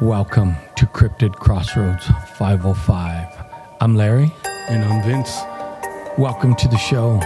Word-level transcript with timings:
Welcome 0.00 0.54
to 0.76 0.86
Cryptid 0.86 1.34
Crossroads 1.34 2.06
505. 2.34 3.26
I'm 3.80 3.96
Larry. 3.96 4.32
And 4.68 4.84
I'm 4.84 5.02
Vince, 5.02 5.40
Welcome 6.16 6.54
to 6.56 6.68
the 6.68 6.76
show, 6.76 7.16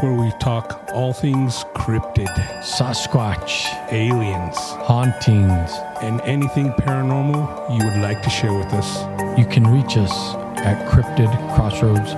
where 0.00 0.12
we 0.12 0.30
talk 0.40 0.88
all 0.94 1.12
things 1.12 1.64
cryptid, 1.74 2.28
Sasquatch, 2.62 3.66
aliens, 3.92 4.56
hauntings. 4.86 5.70
and 6.02 6.20
anything 6.22 6.72
paranormal 6.72 7.78
you 7.78 7.84
would 7.84 7.98
like 8.02 8.22
to 8.22 8.30
share 8.30 8.52
with 8.54 8.72
us. 8.72 8.98
You 9.38 9.44
can 9.46 9.64
reach 9.64 9.96
us 9.96 10.34
at 10.64 10.88
Cryptid 10.88 11.30
Crossroads 11.54 12.12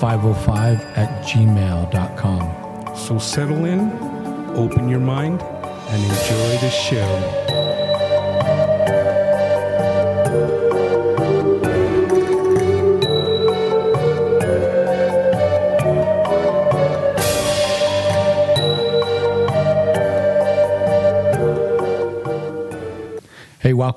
505 0.00 0.80
at 0.96 1.24
gmail.com. 1.24 2.96
So 2.96 3.18
settle 3.18 3.64
in, 3.64 3.92
open 4.56 4.88
your 4.88 5.00
mind, 5.00 5.40
and 5.42 6.02
enjoy 6.02 6.58
the 6.60 6.70
show. 6.70 7.67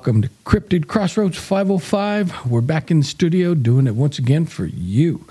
Welcome 0.02 0.20
to 0.20 0.28
Cryptid 0.44 0.88
Crossroads 0.88 1.38
505. 1.38 2.46
We're 2.46 2.60
back 2.60 2.90
in 2.90 2.98
the 2.98 3.04
studio 3.04 3.54
doing 3.54 3.86
it 3.86 3.94
once 3.94 4.18
again 4.18 4.46
for 4.46 4.66
you. 4.66 5.24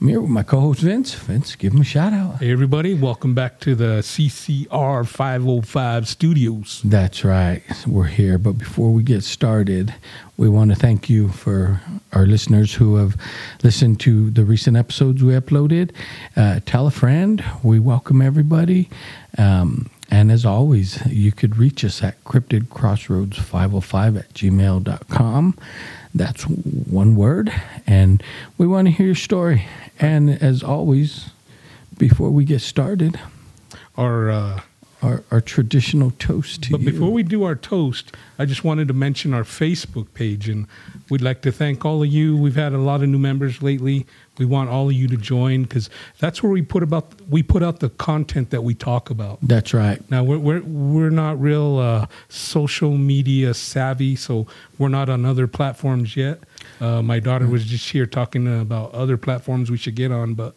I'm 0.00 0.08
here 0.08 0.20
with 0.20 0.32
my 0.32 0.42
co 0.42 0.58
host 0.58 0.80
Vince. 0.80 1.14
Vince, 1.14 1.54
give 1.54 1.72
him 1.72 1.82
a 1.82 1.84
shout 1.84 2.12
out. 2.12 2.38
Hey, 2.40 2.50
everybody, 2.50 2.94
welcome 2.94 3.36
back 3.36 3.60
to 3.60 3.76
the 3.76 4.02
CCR 4.02 5.06
505 5.06 6.08
studios. 6.08 6.80
That's 6.84 7.24
right. 7.24 7.62
We're 7.86 8.06
here. 8.06 8.36
But 8.36 8.54
before 8.54 8.92
we 8.92 9.04
get 9.04 9.22
started, 9.22 9.94
we 10.36 10.48
want 10.48 10.72
to 10.72 10.76
thank 10.76 11.08
you 11.08 11.28
for 11.28 11.80
our 12.12 12.26
listeners 12.26 12.74
who 12.74 12.96
have 12.96 13.16
listened 13.62 14.00
to 14.00 14.30
the 14.32 14.44
recent 14.44 14.76
episodes 14.76 15.22
we 15.22 15.34
uploaded. 15.34 15.92
Uh, 16.36 16.58
tell 16.66 16.88
a 16.88 16.90
friend. 16.90 17.44
We 17.62 17.78
welcome 17.78 18.20
everybody. 18.20 18.90
Um, 19.38 19.88
and 20.10 20.30
as 20.30 20.44
always, 20.44 21.04
you 21.06 21.32
could 21.32 21.56
reach 21.56 21.84
us 21.84 22.02
at 22.02 22.22
cryptidcrossroads505 22.24 24.18
at 24.18 24.32
gmail.com. 24.34 25.58
That's 26.14 26.42
one 26.44 27.16
word. 27.16 27.52
And 27.86 28.22
we 28.56 28.66
want 28.66 28.86
to 28.88 28.92
hear 28.92 29.06
your 29.06 29.14
story. 29.14 29.66
And 29.98 30.30
as 30.30 30.62
always, 30.62 31.30
before 31.98 32.30
we 32.30 32.44
get 32.44 32.60
started, 32.60 33.18
Our, 33.96 34.30
uh, 34.30 34.60
our, 35.02 35.22
our 35.30 35.40
traditional 35.40 36.10
toast 36.12 36.62
to 36.64 36.72
but 36.72 36.80
you. 36.80 36.90
before 36.90 37.10
we 37.10 37.22
do 37.22 37.44
our 37.44 37.54
toast, 37.54 38.16
I 38.38 38.44
just 38.46 38.64
wanted 38.64 38.88
to 38.88 38.94
mention 38.94 39.34
our 39.34 39.42
Facebook 39.42 40.12
page, 40.14 40.48
and 40.48 40.66
we'd 41.10 41.20
like 41.20 41.42
to 41.42 41.52
thank 41.52 41.84
all 41.84 42.02
of 42.02 42.08
you. 42.08 42.36
We've 42.36 42.56
had 42.56 42.72
a 42.72 42.78
lot 42.78 43.02
of 43.02 43.08
new 43.08 43.18
members 43.18 43.62
lately. 43.62 44.06
We 44.38 44.46
want 44.46 44.70
all 44.70 44.88
of 44.88 44.94
you 44.94 45.08
to 45.08 45.16
join 45.16 45.62
because 45.62 45.90
that's 46.18 46.42
where 46.42 46.52
we 46.52 46.62
put 46.62 46.82
about 46.82 47.12
we 47.28 47.42
put 47.42 47.62
out 47.62 47.80
the 47.80 47.90
content 47.90 48.50
that 48.50 48.62
we 48.62 48.74
talk 48.74 49.10
about. 49.10 49.38
That's 49.42 49.72
right. 49.72 50.02
Now 50.10 50.24
we're 50.24 50.38
we're 50.38 50.62
we're 50.62 51.10
not 51.10 51.40
real 51.40 51.78
uh, 51.78 52.06
social 52.28 52.96
media 52.96 53.54
savvy, 53.54 54.16
so 54.16 54.46
we're 54.78 54.88
not 54.88 55.08
on 55.08 55.24
other 55.24 55.46
platforms 55.46 56.16
yet. 56.16 56.40
Uh, 56.80 57.02
my 57.02 57.20
daughter 57.20 57.46
was 57.46 57.64
just 57.64 57.90
here 57.90 58.06
talking 58.06 58.60
about 58.60 58.92
other 58.92 59.16
platforms 59.16 59.70
we 59.70 59.78
should 59.78 59.94
get 59.94 60.12
on, 60.12 60.34
but 60.34 60.56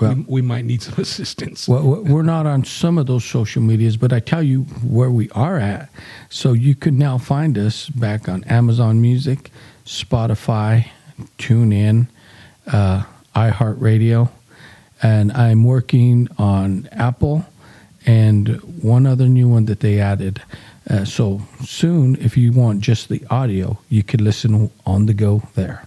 Well- 0.00 0.14
we, 0.14 0.22
we 0.28 0.42
might 0.42 0.64
need 0.64 0.82
some 0.82 0.94
assistance. 0.98 1.66
Well, 1.68 1.82
we- 1.82 2.12
we're 2.12 2.22
not 2.22 2.46
on 2.46 2.64
some 2.64 2.98
of 2.98 3.06
those 3.06 3.24
social 3.24 3.62
medias, 3.62 3.96
but 3.96 4.12
I 4.12 4.20
tell 4.20 4.42
you 4.42 4.62
where 4.82 5.10
we 5.10 5.28
are 5.30 5.58
at. 5.58 5.88
So 6.30 6.52
you 6.52 6.74
can 6.74 6.98
now 6.98 7.18
find 7.18 7.56
us 7.58 7.88
back 7.88 8.28
on 8.28 8.44
Amazon 8.44 9.00
Music, 9.00 9.50
Spotify, 9.84 10.88
TuneIn, 11.38 12.08
uh, 12.66 13.04
iHeartRadio, 13.34 14.28
and 15.02 15.32
I'm 15.32 15.64
working 15.64 16.28
on 16.38 16.88
Apple 16.92 17.44
and 18.06 18.48
one 18.82 19.06
other 19.06 19.28
new 19.28 19.48
one 19.48 19.66
that 19.66 19.80
they 19.80 20.00
added. 20.00 20.42
Uh, 20.88 21.04
so 21.04 21.42
soon, 21.64 22.16
if 22.16 22.36
you 22.36 22.52
want 22.52 22.80
just 22.80 23.08
the 23.08 23.22
audio, 23.30 23.78
you 23.88 24.02
could 24.02 24.20
listen 24.20 24.70
on 24.86 25.06
the 25.06 25.14
go 25.14 25.42
there. 25.54 25.84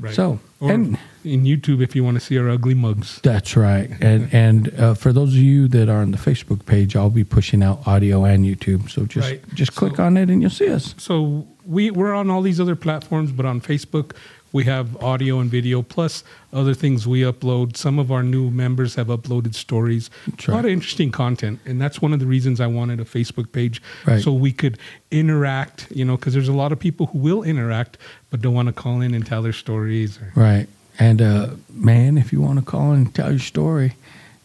Right. 0.00 0.14
So, 0.14 0.40
or 0.60 0.72
and 0.72 0.98
in 1.26 1.44
YouTube 1.44 1.82
if 1.82 1.94
you 1.96 2.04
want 2.04 2.16
to 2.16 2.20
see 2.20 2.38
our 2.38 2.48
ugly 2.48 2.74
mugs. 2.74 3.20
That's 3.22 3.56
right. 3.56 3.90
And 4.00 4.32
and 4.32 4.72
uh, 4.80 4.94
for 4.94 5.12
those 5.12 5.30
of 5.30 5.38
you 5.40 5.68
that 5.68 5.88
are 5.88 6.00
on 6.02 6.12
the 6.12 6.18
Facebook 6.18 6.64
page, 6.66 6.94
I'll 6.96 7.10
be 7.10 7.24
pushing 7.24 7.62
out 7.62 7.86
audio 7.86 8.24
and 8.24 8.44
YouTube. 8.44 8.88
So 8.90 9.04
just 9.06 9.28
Right. 9.28 9.54
just 9.54 9.74
click 9.74 9.96
So- 9.96 10.04
on 10.04 10.16
it 10.16 10.30
and 10.30 10.40
you'll 10.40 10.50
see 10.50 10.68
us. 10.68 10.94
So 10.98 11.46
we 11.66 11.90
we're 11.90 12.14
on 12.14 12.30
all 12.30 12.42
these 12.42 12.60
other 12.60 12.76
platforms, 12.76 13.32
but 13.32 13.44
on 13.46 13.60
Facebook 13.60 14.12
we 14.52 14.64
have 14.64 14.96
audio 15.02 15.40
and 15.40 15.50
video 15.50 15.82
plus 15.82 16.24
other 16.52 16.72
things 16.72 17.06
we 17.06 17.20
upload. 17.20 17.76
Some 17.76 17.98
of 17.98 18.10
our 18.10 18.22
new 18.22 18.48
members 18.50 18.94
have 18.94 19.08
uploaded 19.08 19.54
stories. 19.54 20.08
A 20.48 20.50
lot 20.50 20.64
of 20.64 20.70
interesting 20.70 21.10
content, 21.10 21.58
and 21.66 21.78
that's 21.78 22.00
one 22.00 22.14
of 22.14 22.20
the 22.20 22.26
reasons 22.26 22.58
I 22.60 22.66
wanted 22.66 22.98
a 23.00 23.04
Facebook 23.04 23.52
page 23.52 23.82
Right. 24.06 24.22
so 24.22 24.32
we 24.32 24.52
could 24.52 24.78
interact. 25.10 25.88
You 25.94 26.04
know, 26.06 26.16
because 26.16 26.32
there's 26.32 26.48
a 26.48 26.54
lot 26.54 26.72
of 26.72 26.78
people 26.78 27.06
who 27.06 27.18
will 27.18 27.42
interact 27.42 27.98
but 28.30 28.40
don't 28.40 28.54
want 28.54 28.68
to 28.68 28.72
call 28.72 29.00
in 29.02 29.12
and 29.14 29.26
tell 29.26 29.42
their 29.42 29.52
stories. 29.52 30.18
Or, 30.18 30.32
Right. 30.40 30.66
And 30.98 31.20
uh, 31.20 31.48
man, 31.70 32.16
if 32.18 32.32
you 32.32 32.40
want 32.40 32.58
to 32.58 32.64
call 32.64 32.92
and 32.92 33.14
tell 33.14 33.30
your 33.30 33.38
story, 33.40 33.94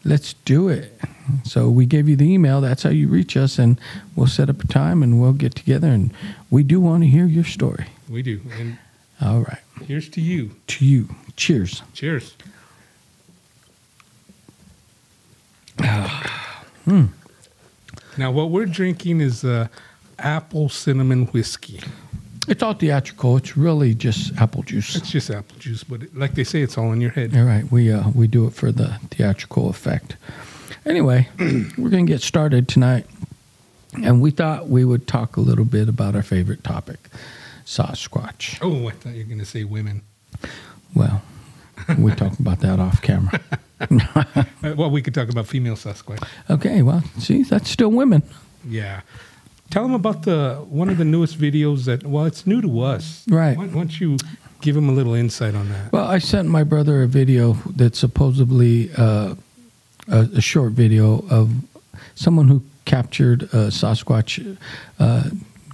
let's 0.04 0.34
do 0.44 0.68
it. 0.68 0.98
So 1.44 1.70
we 1.70 1.86
gave 1.86 2.08
you 2.08 2.16
the 2.16 2.30
email. 2.30 2.60
That's 2.60 2.82
how 2.82 2.90
you 2.90 3.08
reach 3.08 3.36
us, 3.36 3.58
and 3.58 3.80
we'll 4.16 4.26
set 4.26 4.50
up 4.50 4.62
a 4.62 4.66
time 4.66 5.02
and 5.02 5.20
we'll 5.20 5.32
get 5.32 5.54
together. 5.54 5.88
And 5.88 6.12
we 6.50 6.62
do 6.62 6.80
want 6.80 7.04
to 7.04 7.08
hear 7.08 7.24
your 7.26 7.44
story. 7.44 7.86
we 8.08 8.22
do. 8.22 8.40
And 8.58 8.76
All 9.20 9.40
right. 9.40 9.60
here's 9.86 10.08
to 10.10 10.20
you. 10.20 10.50
To 10.66 10.84
you. 10.84 11.08
Cheers. 11.36 11.82
Cheers. 11.94 12.34
Hmm. 16.84 17.04
Now, 18.18 18.32
what 18.32 18.50
we're 18.50 18.66
drinking 18.66 19.20
is 19.20 19.44
uh, 19.44 19.68
apple 20.18 20.68
cinnamon 20.68 21.26
whiskey. 21.26 21.80
It's 22.48 22.62
all 22.62 22.74
theatrical. 22.74 23.36
It's 23.36 23.56
really 23.56 23.94
just 23.94 24.36
apple 24.38 24.62
juice. 24.64 24.96
It's 24.96 25.10
just 25.10 25.30
apple 25.30 25.56
juice, 25.58 25.84
but 25.84 26.02
it, 26.02 26.16
like 26.16 26.34
they 26.34 26.44
say, 26.44 26.60
it's 26.62 26.76
all 26.76 26.92
in 26.92 27.00
your 27.00 27.12
head. 27.12 27.36
All 27.36 27.44
right, 27.44 27.70
we 27.70 27.92
uh, 27.92 28.10
we 28.14 28.26
do 28.26 28.46
it 28.46 28.52
for 28.54 28.72
the 28.72 28.98
theatrical 29.10 29.70
effect. 29.70 30.16
Anyway, 30.84 31.28
we're 31.78 31.88
gonna 31.90 32.04
get 32.04 32.20
started 32.20 32.66
tonight, 32.68 33.06
and 34.02 34.20
we 34.20 34.30
thought 34.32 34.68
we 34.68 34.84
would 34.84 35.06
talk 35.06 35.36
a 35.36 35.40
little 35.40 35.64
bit 35.64 35.88
about 35.88 36.16
our 36.16 36.22
favorite 36.22 36.64
topic, 36.64 36.98
Sasquatch. 37.64 38.58
Oh, 38.60 38.88
I 38.88 38.92
thought 38.92 39.12
you 39.12 39.20
were 39.22 39.28
going 39.28 39.38
to 39.38 39.44
say 39.44 39.64
women. 39.64 40.02
Well, 40.94 41.22
we 41.98 42.12
talk 42.14 42.38
about 42.38 42.60
that 42.60 42.80
off 42.80 43.00
camera. 43.02 43.40
Well, 44.62 44.90
we 44.90 45.02
could 45.02 45.12
talk 45.14 45.28
about 45.28 45.48
female 45.48 45.74
Sasquatch. 45.74 46.24
Okay, 46.48 46.82
well, 46.82 47.02
see, 47.18 47.42
that's 47.42 47.68
still 47.68 47.90
women, 47.90 48.22
Yeah. 48.68 49.00
Tell 49.72 49.84
them 49.84 49.94
about 49.94 50.24
the 50.24 50.56
one 50.68 50.90
of 50.90 50.98
the 50.98 51.04
newest 51.04 51.38
videos 51.38 51.86
that. 51.86 52.04
Well, 52.04 52.26
it's 52.26 52.46
new 52.46 52.60
to 52.60 52.82
us. 52.82 53.24
Right. 53.26 53.56
Why, 53.56 53.68
why 53.68 53.72
don't 53.72 53.98
you 53.98 54.18
give 54.60 54.74
them 54.74 54.90
a 54.90 54.92
little 54.92 55.14
insight 55.14 55.54
on 55.54 55.70
that? 55.70 55.90
Well, 55.92 56.04
I 56.04 56.18
sent 56.18 56.46
my 56.50 56.62
brother 56.62 57.02
a 57.02 57.06
video 57.06 57.54
that's 57.74 57.98
supposedly 57.98 58.90
uh, 58.98 59.34
a, 60.08 60.18
a 60.36 60.40
short 60.42 60.72
video 60.72 61.24
of 61.30 61.54
someone 62.14 62.48
who 62.48 62.62
captured 62.84 63.44
a 63.44 63.70
Sasquatch 63.70 64.58
uh, 64.98 65.30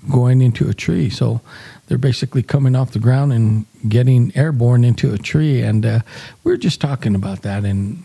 going 0.08 0.42
into 0.42 0.68
a 0.68 0.74
tree. 0.74 1.10
So 1.10 1.40
they're 1.88 1.98
basically 1.98 2.44
coming 2.44 2.76
off 2.76 2.92
the 2.92 3.00
ground 3.00 3.32
and 3.32 3.66
getting 3.88 4.30
airborne 4.36 4.84
into 4.84 5.12
a 5.12 5.18
tree. 5.18 5.60
And 5.60 5.84
uh, 5.84 6.00
we 6.44 6.52
are 6.52 6.56
just 6.56 6.80
talking 6.80 7.16
about 7.16 7.42
that. 7.42 7.64
And 7.64 8.04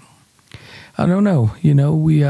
I 0.98 1.06
don't 1.06 1.24
know, 1.24 1.52
you 1.62 1.76
know, 1.76 1.94
we. 1.94 2.26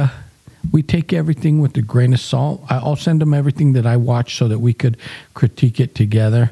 We 0.72 0.82
take 0.82 1.14
everything 1.14 1.62
with 1.62 1.78
a 1.78 1.82
grain 1.82 2.14
of 2.14 2.20
salt. 2.20 2.64
I'll 2.70 2.96
send 2.96 3.22
them 3.22 3.34
everything 3.34 3.74
that 3.74 3.86
I 3.86 3.98
watch 3.98 4.38
so 4.38 4.48
that 4.48 4.60
we 4.60 4.74
could 4.74 4.98
critique 5.34 5.80
it 5.80 5.94
together. 5.94 6.52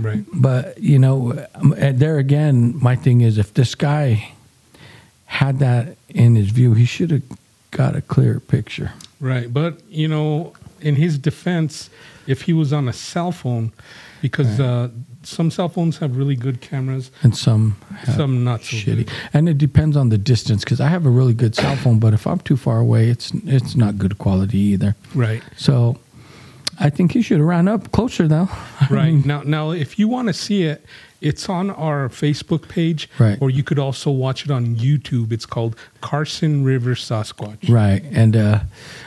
Right. 0.00 0.24
But 0.32 0.78
you 0.78 0.98
know, 0.98 1.46
um, 1.54 1.72
uh, 1.72 1.92
there 1.94 2.18
again, 2.18 2.78
my 2.82 2.96
thing 2.96 3.22
is, 3.22 3.38
if 3.38 3.54
this 3.54 3.74
guy 3.74 4.32
had 5.26 5.60
that 5.60 5.96
in 6.10 6.36
his 6.36 6.50
view, 6.50 6.74
he 6.74 6.84
should 6.84 7.10
have 7.10 7.22
got 7.70 7.96
a 7.96 8.02
clearer 8.02 8.38
picture. 8.38 8.92
Right. 9.18 9.52
But, 9.52 9.80
you 9.88 10.08
know, 10.08 10.52
in 10.80 10.96
his 10.96 11.16
defense, 11.16 11.88
if 12.26 12.42
he 12.42 12.52
was 12.52 12.72
on 12.72 12.86
a 12.86 12.92
cell 12.92 13.32
phone, 13.32 13.72
because 14.20 14.60
uh, 14.60 14.90
some 15.22 15.50
cell 15.50 15.68
phones 15.68 15.98
have 15.98 16.16
really 16.16 16.36
good 16.36 16.60
cameras, 16.60 17.10
And 17.22 17.36
some 17.36 17.76
have 18.04 18.14
some 18.16 18.44
not 18.44 18.62
so 18.62 18.76
shitty, 18.76 19.06
good. 19.06 19.10
and 19.32 19.48
it 19.48 19.58
depends 19.58 19.96
on 19.96 20.08
the 20.08 20.18
distance. 20.18 20.64
Because 20.64 20.80
I 20.80 20.88
have 20.88 21.06
a 21.06 21.10
really 21.10 21.34
good 21.34 21.54
cell 21.54 21.76
phone, 21.76 21.98
but 21.98 22.12
if 22.14 22.26
I'm 22.26 22.38
too 22.40 22.56
far 22.56 22.78
away, 22.78 23.08
it's 23.08 23.32
it's 23.46 23.74
not 23.76 23.98
good 23.98 24.18
quality 24.18 24.58
either. 24.58 24.94
Right. 25.14 25.42
So, 25.56 25.96
I 26.80 26.90
think 26.90 27.14
you 27.14 27.22
should 27.22 27.38
have 27.38 27.46
ran 27.46 27.68
up 27.68 27.92
closer, 27.92 28.26
though. 28.28 28.48
Right. 28.90 29.24
now, 29.24 29.42
now, 29.42 29.70
if 29.70 29.98
you 29.98 30.08
want 30.08 30.28
to 30.28 30.34
see 30.34 30.62
it, 30.64 30.84
it's 31.20 31.48
on 31.48 31.70
our 31.70 32.08
Facebook 32.08 32.66
page, 32.68 33.08
Right. 33.18 33.38
or 33.40 33.48
you 33.50 33.62
could 33.62 33.78
also 33.78 34.10
watch 34.10 34.44
it 34.44 34.50
on 34.50 34.74
YouTube. 34.74 35.30
It's 35.30 35.46
called 35.46 35.76
Carson 36.00 36.64
River 36.64 36.94
Sasquatch. 36.96 37.68
Right, 37.68 38.02
and 38.12 38.34
uh, 38.36 38.60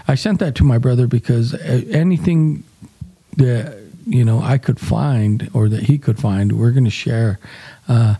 I 0.08 0.16
sent 0.16 0.40
that 0.40 0.56
to 0.56 0.64
my 0.64 0.78
brother 0.78 1.08
because 1.08 1.54
uh, 1.54 1.82
anything 1.92 2.64
that 3.38 3.76
you 4.06 4.24
know 4.25 4.40
I 4.42 4.57
could 4.57 4.80
find 4.80 5.50
or 5.54 5.69
that 5.69 5.84
he 5.84 5.98
could 5.98 6.19
find, 6.19 6.52
we're 6.60 6.72
going 6.72 6.86
to 6.86 6.90
share. 6.92 7.40
Uh, 7.88 8.16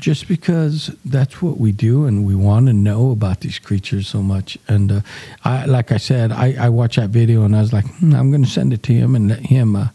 just 0.00 0.26
because 0.26 0.90
that's 1.04 1.40
what 1.40 1.58
we 1.58 1.70
do 1.70 2.06
and 2.06 2.26
we 2.26 2.34
want 2.34 2.66
to 2.66 2.72
know 2.72 3.12
about 3.12 3.40
these 3.42 3.60
creatures 3.60 4.08
so 4.08 4.20
much 4.20 4.58
and 4.66 4.90
uh, 4.90 5.00
I, 5.44 5.64
like 5.66 5.92
i 5.92 5.96
said 5.96 6.32
I, 6.32 6.56
I 6.58 6.68
watched 6.70 6.96
that 6.96 7.10
video 7.10 7.44
and 7.44 7.54
i 7.54 7.60
was 7.60 7.72
like 7.72 7.86
hmm, 7.98 8.12
i'm 8.12 8.32
going 8.32 8.42
to 8.42 8.50
send 8.50 8.72
it 8.72 8.82
to 8.82 8.92
him 8.92 9.14
and 9.14 9.28
let 9.28 9.46
him 9.46 9.76
uh, 9.76 9.88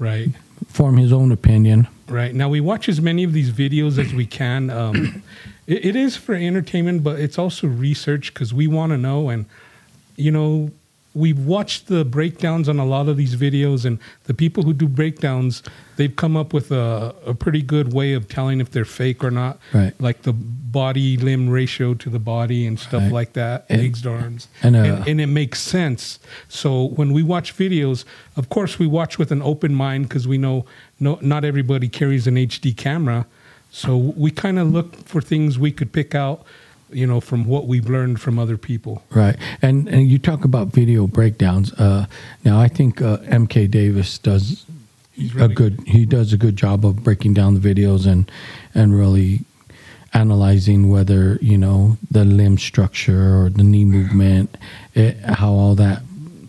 Right. 0.00 0.30
form 0.66 0.96
his 0.96 1.12
own 1.12 1.30
opinion 1.30 1.86
Right. 2.08 2.34
Now 2.34 2.48
we 2.48 2.60
watch 2.60 2.88
as 2.88 3.00
many 3.02 3.22
of 3.22 3.32
these 3.34 3.50
videos 3.52 3.98
as 3.98 4.14
we 4.14 4.24
can. 4.24 4.70
Um, 4.70 5.22
it, 5.66 5.84
it 5.84 5.94
is 5.96 6.16
for 6.16 6.34
entertainment, 6.34 7.04
but 7.04 7.20
it's 7.20 7.38
also 7.38 7.66
research 7.66 8.32
because 8.32 8.54
we 8.54 8.66
want 8.66 8.92
to 8.92 8.96
know. 8.96 9.28
And, 9.28 9.44
you 10.16 10.30
know, 10.30 10.70
we've 11.18 11.38
watched 11.46 11.88
the 11.88 12.04
breakdowns 12.04 12.68
on 12.68 12.78
a 12.78 12.84
lot 12.84 13.08
of 13.08 13.16
these 13.16 13.34
videos, 13.36 13.84
and 13.84 13.98
the 14.24 14.34
people 14.34 14.62
who 14.62 14.72
do 14.72 14.86
breakdowns, 14.86 15.62
they've 15.96 16.14
come 16.14 16.36
up 16.36 16.52
with 16.52 16.70
a, 16.70 17.14
a 17.26 17.34
pretty 17.34 17.60
good 17.62 17.92
way 17.92 18.12
of 18.14 18.28
telling 18.28 18.60
if 18.60 18.70
they're 18.70 18.84
fake 18.84 19.24
or 19.24 19.30
not. 19.30 19.58
Right. 19.74 19.92
Like 20.00 20.22
the 20.22 20.32
body 20.32 21.16
limb 21.16 21.48
ratio 21.48 21.94
to 21.94 22.08
the 22.10 22.18
body 22.18 22.66
and 22.66 22.78
stuff 22.78 23.02
Right. 23.02 23.12
like 23.12 23.32
that, 23.32 23.66
And- 23.68 23.82
legs 23.82 24.02
to 24.02 24.10
arms. 24.10 24.48
and, 24.62 24.76
uh, 24.76 24.80
and, 24.80 25.08
and 25.08 25.20
it 25.20 25.26
makes 25.26 25.60
sense. 25.60 26.18
So 26.48 26.84
when 26.84 27.12
we 27.12 27.22
watch 27.22 27.56
videos, 27.56 28.04
of 28.36 28.48
course, 28.48 28.78
we 28.78 28.86
watch 28.86 29.18
with 29.18 29.32
an 29.32 29.42
open 29.42 29.74
mind 29.74 30.08
because 30.08 30.28
we 30.28 30.38
know 30.38 30.66
no, 31.00 31.18
not 31.22 31.44
everybody 31.44 31.88
carries 31.88 32.26
an 32.26 32.36
HD 32.36 32.76
camera. 32.76 33.26
So 33.70 33.96
we 33.96 34.30
kind 34.30 34.58
of 34.58 34.70
look 34.72 34.96
for 35.06 35.20
things 35.20 35.58
we 35.58 35.72
could 35.72 35.92
pick 35.92 36.14
out, 36.14 36.44
you 36.90 37.06
know, 37.06 37.20
from 37.20 37.44
what 37.44 37.66
we've 37.66 37.88
learned 37.88 38.20
from 38.20 38.38
other 38.38 38.56
people. 38.56 39.02
Right, 39.10 39.36
and 39.62 39.88
and 39.88 40.08
you 40.08 40.18
talk 40.18 40.44
about 40.44 40.68
video 40.68 41.06
breakdowns. 41.06 41.72
Uh, 41.74 42.06
now, 42.44 42.60
I 42.60 42.68
think 42.68 43.02
uh, 43.02 43.18
MK 43.18 43.70
Davis 43.70 44.18
does 44.18 44.64
He's 45.18 45.34
a 45.34 45.38
really 45.38 45.54
good. 45.54 45.80
He 45.84 46.06
does 46.06 46.32
a 46.32 46.36
good 46.36 46.56
job 46.56 46.86
of 46.86 47.02
breaking 47.02 47.34
down 47.34 47.54
the 47.54 47.74
videos 47.74 48.06
and 48.06 48.30
and 48.72 48.96
really 48.96 49.40
analyzing 50.14 50.90
whether 50.90 51.38
you 51.42 51.58
know 51.58 51.98
the 52.08 52.24
limb 52.24 52.56
structure 52.56 53.42
or 53.42 53.50
the 53.50 53.64
knee 53.64 53.84
movement, 53.84 54.56
it, 54.94 55.16
how 55.18 55.52
all 55.52 55.74
that, 55.74 56.02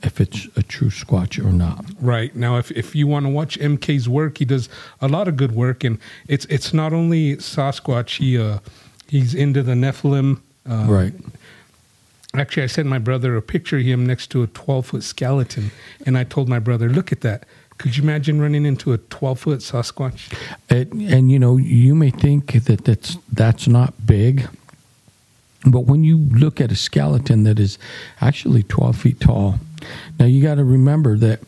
if 0.03 0.21
it's 0.21 0.47
a 0.56 0.62
true 0.62 0.89
squatch 0.89 1.44
or 1.44 1.51
not. 1.51 1.83
Right 2.00 2.35
now, 2.35 2.57
if 2.57 2.69
if 2.71 2.95
you 2.95 3.07
want 3.07 3.25
to 3.25 3.31
watch 3.31 3.57
MK's 3.57 4.07
work, 4.07 4.38
he 4.38 4.45
does 4.45 4.69
a 5.01 5.07
lot 5.07 5.27
of 5.27 5.35
good 5.35 5.53
work, 5.53 5.83
and 5.83 5.97
it's 6.27 6.45
it's 6.45 6.71
not 6.71 6.94
only 6.94 7.38
Sasquatch. 7.38 8.18
He 8.18 8.38
uh, 8.38 8.59
he's 9.09 9.33
into 9.33 9.63
the 9.63 9.73
Nephilim. 9.73 10.39
Uh, 10.69 10.85
right. 10.88 11.13
Actually, 12.35 12.63
I 12.63 12.67
sent 12.67 12.88
my 12.88 13.00
brother 13.00 13.35
a 13.35 13.41
picture 13.41 13.77
of 13.77 13.83
him 13.83 14.06
next 14.06 14.27
to 14.27 14.44
a 14.44 14.47
12 14.47 14.85
foot 14.85 15.03
skeleton. 15.03 15.71
And 16.06 16.17
I 16.17 16.23
told 16.23 16.47
my 16.47 16.59
brother, 16.59 16.88
look 16.88 17.11
at 17.11 17.21
that. 17.21 17.45
Could 17.79 17.97
you 17.97 18.03
imagine 18.03 18.41
running 18.41 18.65
into 18.65 18.94
a 18.94 18.97
12 18.97 19.39
foot 19.39 19.59
Sasquatch? 19.59 20.38
It, 20.69 20.91
and 20.91 21.31
you 21.31 21.39
know, 21.39 21.57
you 21.57 21.95
may 21.95 22.11
think 22.11 22.51
that 22.65 22.83
that's 22.83 23.17
that's 23.31 23.67
not 23.67 23.94
big, 24.06 24.47
but 25.65 25.81
when 25.81 26.03
you 26.03 26.17
look 26.17 26.59
at 26.59 26.71
a 26.71 26.75
skeleton 26.75 27.44
that 27.44 27.57
is 27.57 27.77
actually 28.19 28.63
twelve 28.63 28.97
feet 28.97 29.21
tall, 29.21 29.56
now 30.19 30.25
you 30.25 30.44
got 30.44 30.56
to 30.56 30.63
remember 30.65 31.17
that 31.17 31.39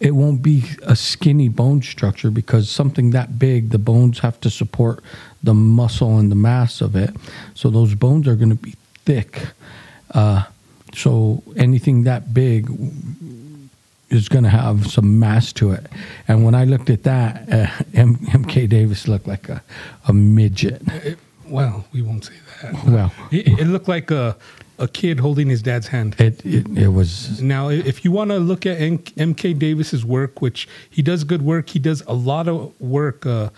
it 0.00 0.12
won't 0.12 0.42
be 0.42 0.64
a 0.84 0.94
skinny 0.94 1.48
bone 1.48 1.82
structure 1.82 2.30
because 2.30 2.70
something 2.70 3.10
that 3.10 3.38
big, 3.38 3.70
the 3.70 3.78
bones 3.78 4.20
have 4.20 4.40
to 4.42 4.50
support 4.50 5.02
the 5.42 5.54
muscle 5.54 6.18
and 6.18 6.30
the 6.30 6.36
mass 6.36 6.80
of 6.80 6.94
it. 6.96 7.10
So 7.54 7.70
those 7.70 7.94
bones 7.94 8.28
are 8.28 8.36
going 8.36 8.50
to 8.50 8.54
be 8.62 8.74
thick. 9.04 9.40
Uh, 10.12 10.44
so 10.94 11.42
anything 11.56 12.04
that 12.04 12.32
big 12.32 12.70
is 14.10 14.28
going 14.28 14.44
to 14.44 14.50
have 14.50 14.86
some 14.86 15.18
mass 15.18 15.52
to 15.54 15.72
it. 15.72 15.86
And 16.28 16.44
when 16.44 16.54
I 16.54 16.64
looked 16.64 16.90
at 16.90 17.02
that, 17.02 17.48
uh, 17.52 17.66
M- 17.94 18.16
MK 18.16 18.68
Davis 18.68 19.06
looked 19.08 19.26
like 19.26 19.48
a, 19.48 19.62
a 20.06 20.12
midget. 20.12 20.80
It- 20.86 21.18
well, 21.46 21.86
we 21.94 22.02
won't 22.02 22.26
say 22.26 22.34
that. 22.62 22.84
Well, 22.84 23.10
It, 23.30 23.48
it 23.60 23.64
looked 23.66 23.88
like 23.88 24.10
a, 24.10 24.36
a 24.78 24.88
kid 24.88 25.20
holding 25.20 25.48
his 25.48 25.62
dad's 25.62 25.88
hand. 25.88 26.14
it, 26.18 26.44
it, 26.44 26.66
it 26.76 26.88
was, 26.88 27.42
Now, 27.42 27.68
if 27.68 28.04
you 28.04 28.12
want 28.12 28.30
to 28.30 28.38
look 28.38 28.66
at 28.66 28.78
MK 28.78 29.58
Davis's 29.58 30.04
work, 30.04 30.40
which 30.40 30.68
he 30.88 31.02
does 31.02 31.24
good 31.24 31.42
work, 31.42 31.70
he 31.70 31.78
does 31.78 32.02
a 32.06 32.14
lot 32.14 32.48
of 32.48 32.72
work 32.80 33.26
uh, 33.26 33.50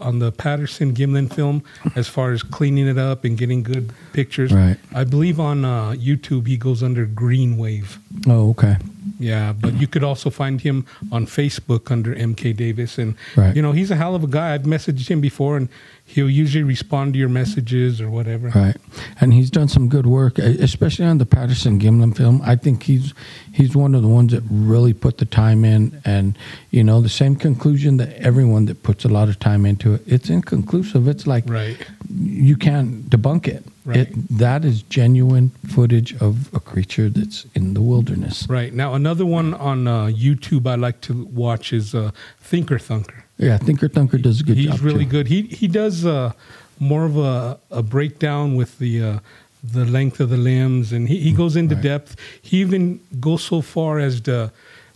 on 0.00 0.18
the 0.18 0.30
Patterson 0.30 0.94
Gimlin 0.94 1.32
film 1.32 1.62
as 1.96 2.08
far 2.08 2.32
as 2.32 2.42
cleaning 2.42 2.86
it 2.86 2.98
up 2.98 3.24
and 3.24 3.36
getting 3.36 3.62
good 3.62 3.92
pictures. 4.12 4.52
Right. 4.52 4.76
I 4.94 5.04
believe 5.04 5.40
on 5.40 5.64
uh, 5.64 5.90
YouTube 5.92 6.46
he 6.46 6.56
goes 6.56 6.82
under 6.82 7.04
Green 7.06 7.56
Wave. 7.56 7.98
oh, 8.26 8.50
okay. 8.50 8.76
Yeah, 9.18 9.52
but 9.52 9.74
you 9.80 9.86
could 9.86 10.04
also 10.04 10.30
find 10.30 10.60
him 10.60 10.84
on 11.12 11.26
Facebook 11.26 11.90
under 11.90 12.14
MK 12.14 12.52
Davis, 12.56 12.98
and 12.98 13.14
Right. 13.36 13.54
you 13.56 13.62
know 13.62 13.72
he's 13.72 13.90
a 13.90 13.96
hell 13.96 14.14
of 14.14 14.24
a 14.24 14.26
guy. 14.26 14.54
I've 14.54 14.62
messaged 14.62 15.08
him 15.08 15.20
before, 15.20 15.56
and 15.56 15.68
he'll 16.04 16.30
usually 16.30 16.64
respond 16.64 17.12
to 17.14 17.18
your 17.18 17.28
messages 17.28 18.00
or 18.00 18.10
whatever. 18.10 18.48
Right, 18.54 18.76
and 19.20 19.32
he's 19.32 19.50
done 19.50 19.68
some 19.68 19.88
good 19.88 20.06
work, 20.06 20.38
especially 20.38 21.04
on 21.06 21.18
the 21.18 21.26
Patterson 21.26 21.78
Gimlin 21.80 22.16
film. 22.16 22.40
I 22.44 22.56
think 22.56 22.82
he's 22.84 23.14
he's 23.52 23.74
one 23.76 23.94
of 23.94 24.02
the 24.02 24.08
ones 24.08 24.32
that 24.32 24.42
really 24.50 24.92
put 24.92 25.18
the 25.18 25.24
time 25.26 25.64
in, 25.64 26.00
and 26.04 26.36
you 26.70 26.82
know 26.84 27.00
the 27.00 27.08
same 27.08 27.36
conclusion 27.36 27.96
that 27.98 28.12
everyone 28.18 28.66
that 28.66 28.82
puts 28.82 29.04
a 29.04 29.08
lot 29.08 29.28
of 29.28 29.38
time 29.38 29.64
into 29.66 29.94
it. 29.94 30.02
It's 30.06 30.28
inconclusive. 30.30 31.08
It's 31.08 31.26
like 31.26 31.48
Right. 31.48 31.76
you 32.10 32.56
can't 32.56 33.08
debunk 33.10 33.46
it. 33.48 33.64
Right. 33.88 34.00
It 34.00 34.38
that 34.38 34.64
is 34.64 34.82
genuine 34.82 35.48
footage 35.74 36.10
of 36.20 36.34
a 36.54 36.60
creature 36.60 37.08
that's 37.08 37.46
in 37.54 37.72
the 37.72 37.80
wilderness. 37.80 38.46
Right 38.48 38.72
now, 38.74 38.92
another 38.94 39.24
one 39.24 39.54
on 39.54 39.78
uh, 39.88 40.06
YouTube 40.26 40.66
I 40.66 40.74
like 40.74 41.00
to 41.08 41.24
watch 41.44 41.72
is 41.72 41.94
uh, 41.94 42.10
Thinker 42.50 42.78
Thunker. 42.78 43.22
Yeah, 43.38 43.56
Thinker 43.56 43.88
Thunker 43.88 44.20
does 44.20 44.40
a 44.40 44.44
good 44.44 44.56
He's 44.58 44.66
job. 44.66 44.74
He's 44.74 44.82
really 44.82 45.04
too. 45.06 45.10
good. 45.16 45.26
He 45.28 45.42
he 45.60 45.66
does 45.68 46.04
uh, 46.04 46.32
more 46.78 47.04
of 47.06 47.16
a, 47.16 47.58
a 47.70 47.82
breakdown 47.82 48.56
with 48.56 48.78
the 48.78 49.02
uh, 49.02 49.18
the 49.64 49.84
length 49.86 50.20
of 50.20 50.28
the 50.28 50.36
limbs, 50.36 50.92
and 50.92 51.08
he, 51.08 51.16
he 51.20 51.32
goes 51.32 51.56
into 51.56 51.74
Right. 51.74 51.82
depth. 51.84 52.16
He 52.42 52.60
even 52.60 53.00
goes 53.20 53.42
so 53.42 53.62
far 53.62 53.98
as 54.00 54.20
to 54.28 54.52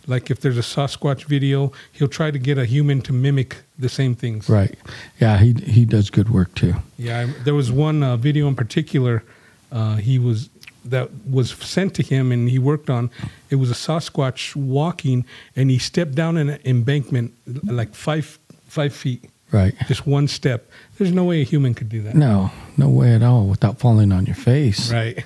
like 0.06 0.30
if 0.30 0.40
there's 0.40 0.58
a 0.58 0.62
Sasquatch 0.62 1.24
video, 1.24 1.72
he'll 1.92 2.08
try 2.08 2.30
to 2.30 2.38
get 2.38 2.58
a 2.58 2.64
human 2.64 3.00
to 3.02 3.12
mimic 3.12 3.56
the 3.78 3.88
same 3.88 4.14
things. 4.14 4.48
Right. 4.48 4.76
Yeah, 5.20 5.38
he 5.38 5.52
he 5.52 5.84
does 5.84 6.10
good 6.10 6.28
work 6.30 6.54
too. 6.54 6.74
Yeah, 6.98 7.20
I, 7.20 7.24
there 7.44 7.54
was 7.54 7.70
one 7.70 8.02
uh, 8.02 8.16
video 8.16 8.48
in 8.48 8.54
particular. 8.54 9.22
Uh, 9.70 9.96
he 9.96 10.18
was 10.18 10.48
that 10.84 11.08
was 11.30 11.52
sent 11.52 11.94
to 11.94 12.02
him, 12.02 12.32
and 12.32 12.50
he 12.50 12.58
worked 12.58 12.90
on. 12.90 13.10
It 13.50 13.56
was 13.56 13.70
a 13.70 13.74
Sasquatch 13.74 14.56
walking, 14.56 15.24
and 15.56 15.70
he 15.70 15.78
stepped 15.78 16.14
down 16.14 16.36
an 16.36 16.58
embankment 16.64 17.32
like 17.64 17.94
five 17.94 18.38
five 18.66 18.92
feet, 18.94 19.24
Right. 19.52 19.74
just 19.86 20.06
one 20.06 20.28
step. 20.28 20.68
There's 20.98 21.12
no 21.12 21.24
way 21.24 21.40
a 21.42 21.44
human 21.44 21.74
could 21.74 21.88
do 21.88 22.02
that. 22.02 22.14
No, 22.14 22.50
no 22.76 22.88
way 22.88 23.14
at 23.14 23.22
all 23.22 23.46
without 23.46 23.78
falling 23.78 24.10
on 24.12 24.26
your 24.26 24.34
face. 24.34 24.90
Right. 24.92 25.24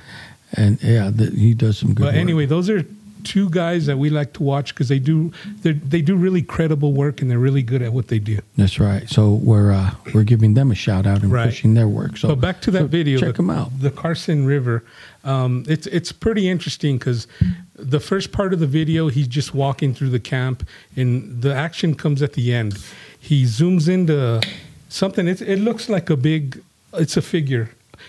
And 0.52 0.82
yeah, 0.82 1.10
th 1.10 1.32
he 1.32 1.54
does 1.54 1.78
some 1.78 1.94
good. 1.94 2.02
But 2.04 2.14
work. 2.14 2.20
anyway, 2.26 2.46
those 2.46 2.68
are 2.70 2.84
two 3.26 3.50
guys 3.50 3.86
that 3.86 3.98
we 3.98 4.08
like 4.08 4.32
to 4.34 4.42
watch 4.42 4.72
because 4.72 4.88
they 4.88 5.00
do 5.00 5.32
they 5.62 5.72
they 5.72 6.00
do 6.00 6.14
really 6.16 6.42
credible 6.42 6.92
work 6.92 7.20
and 7.20 7.28
they're 7.30 7.44
really 7.48 7.62
good 7.62 7.82
at 7.82 7.92
what 7.92 8.06
they 8.08 8.20
do. 8.20 8.38
That's 8.56 8.78
right. 8.78 9.08
So 9.10 9.22
we're 9.50 9.72
uh, 9.72 9.90
we're 10.14 10.24
giving 10.24 10.54
them 10.54 10.70
a 10.70 10.74
shout 10.74 11.06
out 11.06 11.22
and 11.22 11.32
Right. 11.32 11.46
pushing 11.50 11.74
their 11.74 11.88
work. 11.88 12.16
So 12.16 12.28
but 12.28 12.40
back 12.40 12.60
to 12.62 12.70
that 12.70 12.78
so 12.82 12.86
video. 12.86 13.18
Check 13.18 13.34
the, 13.34 13.42
them 13.42 13.50
out. 13.50 13.68
The 13.80 13.90
Carson 13.90 14.46
River. 14.46 14.84
Um, 15.24 15.64
it's 15.68 15.86
it's 15.88 16.12
pretty 16.12 16.48
interesting 16.48 16.98
because 16.98 17.26
the 17.74 18.00
first 18.00 18.30
part 18.30 18.52
of 18.54 18.60
the 18.60 18.66
video, 18.80 19.08
he's 19.08 19.28
just 19.28 19.54
walking 19.54 19.92
through 19.94 20.10
the 20.10 20.20
camp, 20.20 20.66
and 20.96 21.42
the 21.42 21.52
action 21.54 21.94
comes 21.94 22.22
at 22.22 22.32
the 22.34 22.54
end. 22.54 22.78
He 23.18 23.44
zooms 23.44 23.88
into 23.88 24.40
something. 24.88 25.26
It, 25.28 25.42
it 25.42 25.58
looks 25.58 25.88
like 25.88 26.08
a 26.10 26.16
big. 26.16 26.62
It's 26.94 27.16
a 27.16 27.22
figure. 27.22 27.66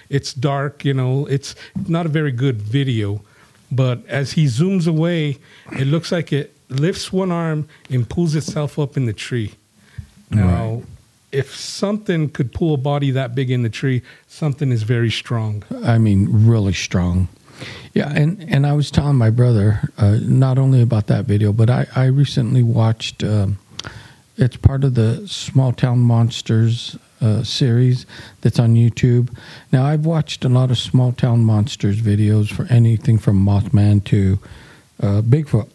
It's 0.09 0.31
dark. 0.33 0.86
You 0.86 0.93
know. 0.93 1.25
It's 1.25 1.55
not 1.88 2.05
a 2.05 2.09
very 2.09 2.31
good 2.31 2.62
video, 2.62 3.21
but 3.71 4.05
as 4.07 4.33
he 4.33 4.45
zooms 4.45 4.88
away, 4.88 5.38
it 5.74 5.86
looks 5.86 6.12
like 6.12 6.31
it 6.31 6.55
lifts 6.69 7.12
one 7.12 7.31
arm 7.31 7.67
and 7.89 8.09
pulls 8.09 8.36
itself 8.36 8.77
up 8.79 8.97
in 8.97 9.05
the 9.05 9.13
tree. 9.13 9.53
Now, 10.29 10.83
if 11.31 11.55
something 11.55 12.29
could 12.29 12.53
pull 12.53 12.74
a 12.74 12.77
body 12.77 13.12
that 13.12 13.36
big 13.36 13.50
in 13.50 13.63
the 13.63 13.69
tree, 13.69 14.01
something 14.27 14.71
is 14.71 14.83
very 14.83 15.12
strong. 15.12 15.63
I 15.83 15.97
mean, 15.97 16.27
really 16.47 16.74
strong. 16.74 17.27
Yeah, 17.93 18.12
and, 18.12 18.43
and 18.50 18.67
I 18.67 18.74
was 18.74 18.91
telling 18.91 19.15
my 19.15 19.29
brother 19.29 19.89
uh, 19.97 20.17
not 20.21 20.57
only 20.57 20.81
about 20.81 21.07
that 21.07 21.25
video, 21.25 21.51
but 21.51 21.69
I, 21.69 21.88
I 21.95 22.05
recently 22.05 22.63
watched. 22.63 23.24
Um, 23.24 23.57
it's 24.38 24.57
part 24.57 24.83
of 24.83 24.93
the 24.93 25.27
Small 25.27 25.74
Town 25.74 26.00
Monsters 26.00 26.97
uh, 27.21 27.43
series 27.43 28.05
that's 28.41 28.59
on 28.59 28.75
YouTube. 28.75 29.36
Now 29.71 29.86
I've 29.86 30.05
watched 30.05 30.45
a 30.45 30.50
lot 30.50 30.71
of 30.71 30.77
Small 30.77 31.12
Town 31.12 31.43
Monsters 31.43 32.01
videos 32.01 32.51
for 32.51 32.65
anything 32.71 33.17
from 33.17 33.43
Mothman 33.43 34.03
to 34.05 34.39
uh, 35.01 35.21
Bigfoot. 35.21 35.69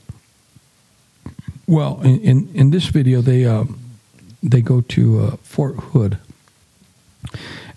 Well, 1.66 2.00
in, 2.02 2.20
in, 2.20 2.48
in 2.54 2.70
this 2.70 2.86
video, 2.86 3.20
they 3.20 3.44
um, 3.44 3.78
they 4.42 4.60
go 4.60 4.80
to 4.80 5.20
uh, 5.20 5.36
Fort 5.42 5.76
Hood, 5.76 6.18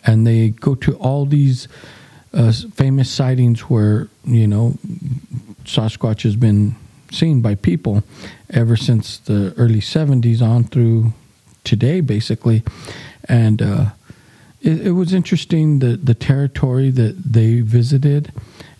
and 0.06 0.26
they 0.26 0.50
go 0.50 0.76
to 0.76 0.96
all 0.98 1.26
these 1.26 1.68
uh, 2.34 2.52
famous 2.74 3.10
sightings 3.10 3.62
where 3.62 4.08
you 4.26 4.48
know 4.48 4.74
Sasquatch 5.64 6.24
has 6.24 6.36
been 6.36 6.76
seen 7.12 7.42
by 7.42 7.56
people 7.56 8.04
ever 8.50 8.76
since 8.76 9.18
the 9.20 9.54
early 9.58 9.80
70s 9.80 10.42
on 10.42 10.64
through 10.66 11.14
today, 11.64 12.02
basically. 12.02 12.64
And 13.28 13.62
uh, 13.62 13.86
it, 14.62 14.88
it 14.88 14.92
was 14.92 15.14
interesting 15.14 15.80
the, 15.80 15.98
the 15.98 16.14
territory 16.14 16.90
that 16.92 17.16
they 17.34 17.62
visited 17.62 18.32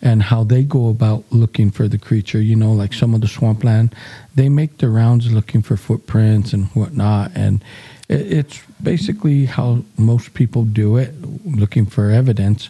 and 0.02 0.24
how 0.24 0.44
they 0.44 0.64
go 0.64 0.90
about 0.90 1.24
looking 1.32 1.72
for 1.72 1.88
the 1.88 1.98
creature. 1.98 2.42
You 2.42 2.56
know, 2.56 2.72
like 2.72 2.94
some 2.94 3.14
of 3.14 3.22
the 3.22 3.28
swampland, 3.28 3.96
they 4.36 4.50
make 4.50 4.78
the 4.78 4.90
rounds 4.90 5.32
looking 5.32 5.62
for 5.62 5.78
footprints 5.78 6.54
and 6.54 6.66
whatnot. 6.68 7.32
And 7.36 7.64
it, 8.08 8.32
it's 8.32 8.62
basically 8.82 9.46
how 9.46 9.84
most 9.98 10.34
people 10.34 10.64
do 10.64 10.98
it, 10.98 11.14
looking 11.46 11.86
for 11.86 12.10
evidence. 12.10 12.70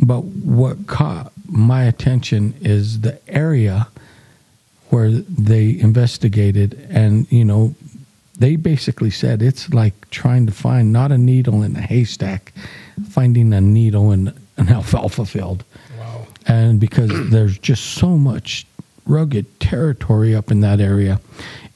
But 0.00 0.24
what 0.24 0.86
caught 0.86 1.32
my 1.46 1.84
attention 1.84 2.54
is 2.60 3.00
the 3.00 3.20
area 3.28 3.88
where 4.88 5.10
they 5.10 5.78
investigated, 5.78 6.86
and 6.90 7.30
you 7.30 7.44
know, 7.44 7.74
they 8.40 8.56
basically 8.56 9.10
said 9.10 9.42
it's 9.42 9.72
like 9.72 10.10
trying 10.10 10.46
to 10.46 10.52
find 10.52 10.92
not 10.92 11.12
a 11.12 11.18
needle 11.18 11.62
in 11.62 11.76
a 11.76 11.80
haystack, 11.80 12.52
finding 13.10 13.52
a 13.52 13.60
needle 13.60 14.10
in 14.10 14.28
an 14.56 14.68
alfalfa 14.70 15.26
field. 15.26 15.62
Wow. 15.98 16.26
And 16.46 16.80
because 16.80 17.10
there's 17.30 17.58
just 17.58 17.84
so 17.84 18.16
much 18.16 18.66
rugged 19.06 19.60
territory 19.60 20.34
up 20.34 20.50
in 20.50 20.60
that 20.60 20.80
area, 20.80 21.20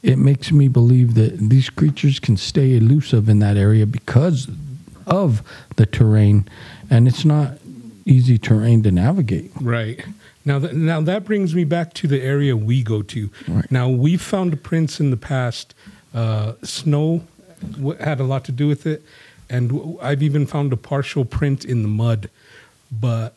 it 0.02 0.16
makes 0.16 0.50
me 0.50 0.68
believe 0.68 1.14
that 1.14 1.38
these 1.38 1.68
creatures 1.68 2.18
can 2.18 2.38
stay 2.38 2.74
elusive 2.74 3.28
in 3.28 3.40
that 3.40 3.58
area 3.58 3.84
because 3.86 4.48
of 5.06 5.42
the 5.76 5.84
terrain. 5.84 6.48
And 6.88 7.06
it's 7.06 7.26
not 7.26 7.58
easy 8.06 8.38
terrain 8.38 8.82
to 8.84 8.90
navigate. 8.90 9.50
Right. 9.60 10.02
Now, 10.46 10.60
th- 10.60 10.72
now 10.72 11.02
that 11.02 11.24
brings 11.24 11.54
me 11.54 11.64
back 11.64 11.92
to 11.94 12.06
the 12.06 12.22
area 12.22 12.56
we 12.56 12.82
go 12.82 13.02
to. 13.02 13.30
Right. 13.48 13.70
Now, 13.70 13.88
we've 13.88 14.20
found 14.22 14.62
prints 14.62 14.98
in 14.98 15.10
the 15.10 15.16
past. 15.18 15.74
Uh, 16.14 16.52
snow 16.62 17.22
had 18.00 18.20
a 18.20 18.24
lot 18.24 18.44
to 18.44 18.52
do 18.52 18.68
with 18.68 18.86
it, 18.86 19.02
and 19.50 19.98
I've 20.00 20.22
even 20.22 20.46
found 20.46 20.72
a 20.72 20.76
partial 20.76 21.24
print 21.24 21.64
in 21.64 21.82
the 21.82 21.88
mud. 21.88 22.30
But 22.92 23.34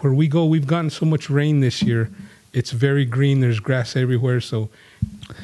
where 0.00 0.12
we 0.12 0.28
go, 0.28 0.44
we've 0.44 0.66
gotten 0.66 0.90
so 0.90 1.06
much 1.06 1.30
rain 1.30 1.60
this 1.60 1.82
year. 1.82 2.10
It's 2.52 2.70
very 2.70 3.04
green. 3.04 3.40
There's 3.40 3.60
grass 3.60 3.96
everywhere, 3.96 4.40
so 4.40 4.68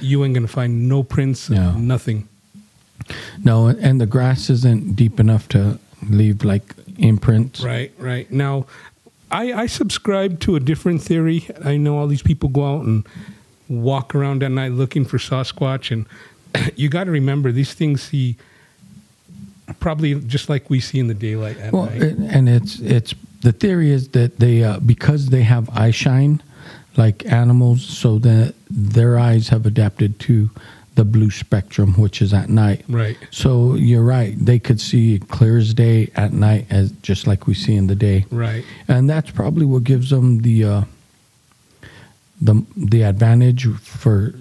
you 0.01 0.25
ain't 0.25 0.35
gonna 0.35 0.47
find 0.49 0.89
no 0.89 1.03
prints, 1.03 1.49
Yeah. 1.51 1.75
nothing. 1.77 2.29
No, 3.43 3.67
and 3.69 4.01
the 4.01 4.07
grass 4.07 4.49
isn't 4.51 4.97
deep 4.97 5.21
enough 5.21 5.49
to 5.51 5.79
leave 6.09 6.45
like 6.45 6.75
imprints. 6.99 7.61
Right, 7.61 7.93
right. 7.99 8.31
Now, 8.31 8.67
I, 9.31 9.53
I 9.53 9.67
subscribe 9.67 10.41
to 10.41 10.57
a 10.57 10.61
different 10.61 11.03
theory. 11.03 11.47
I 11.65 11.77
know 11.77 11.99
all 11.99 12.07
these 12.07 12.23
people 12.23 12.49
go 12.49 12.77
out 12.77 12.85
and 12.85 13.05
walk 13.69 14.15
around 14.15 14.43
at 14.43 14.51
night 14.51 14.73
looking 14.73 15.05
for 15.05 15.19
Sasquatch, 15.19 15.91
and 15.91 16.07
you 16.77 16.89
got 16.89 17.05
to 17.05 17.11
remember 17.11 17.53
these 17.53 17.73
things 17.75 18.03
see 18.03 18.37
probably 19.81 20.15
just 20.21 20.49
like 20.49 20.69
we 20.71 20.81
see 20.81 20.99
in 20.99 21.07
the 21.09 21.15
daylight 21.15 21.57
at 21.59 21.73
Well, 21.73 21.87
night. 21.87 22.03
and 22.03 22.49
it's 22.49 22.79
it's 22.81 23.15
the 23.41 23.53
theory 23.53 23.91
is 23.91 24.09
that 24.11 24.39
they 24.39 24.65
uh, 24.65 24.79
because 24.81 25.27
they 25.29 25.43
have 25.43 25.69
eye 25.71 25.91
shine, 25.91 26.43
like 26.97 27.25
animals, 27.27 27.83
so 27.85 28.19
that 28.21 28.55
their 28.71 29.19
eyes 29.19 29.49
have 29.49 29.67
adapted 29.67 30.19
to 30.21 30.51
the 30.95 31.05
blue 31.05 31.31
spectrum, 31.31 31.95
which 31.95 32.23
is 32.23 32.33
at 32.33 32.49
night. 32.49 32.85
right, 32.89 33.17
So 33.33 33.75
you're 33.75 34.05
right; 34.05 34.35
they 34.39 34.59
could 34.61 34.81
see 34.81 35.19
clear 35.19 35.59
as 35.59 35.75
day 35.75 36.11
at 36.15 36.33
night, 36.33 36.67
as 36.71 36.93
just 37.03 37.27
like 37.27 37.47
we 37.47 37.55
see 37.55 37.75
in 37.75 37.87
the 37.89 37.97
day, 37.97 38.25
right, 38.31 38.65
and 38.89 39.11
that's 39.11 39.31
probably 39.31 39.67
what 39.67 39.85
gives 39.85 40.11
them 40.11 40.41
the 40.43 40.65
uh, 40.65 40.83
the 42.41 42.65
the 42.77 43.03
advantage 43.03 43.67
for 43.79 44.35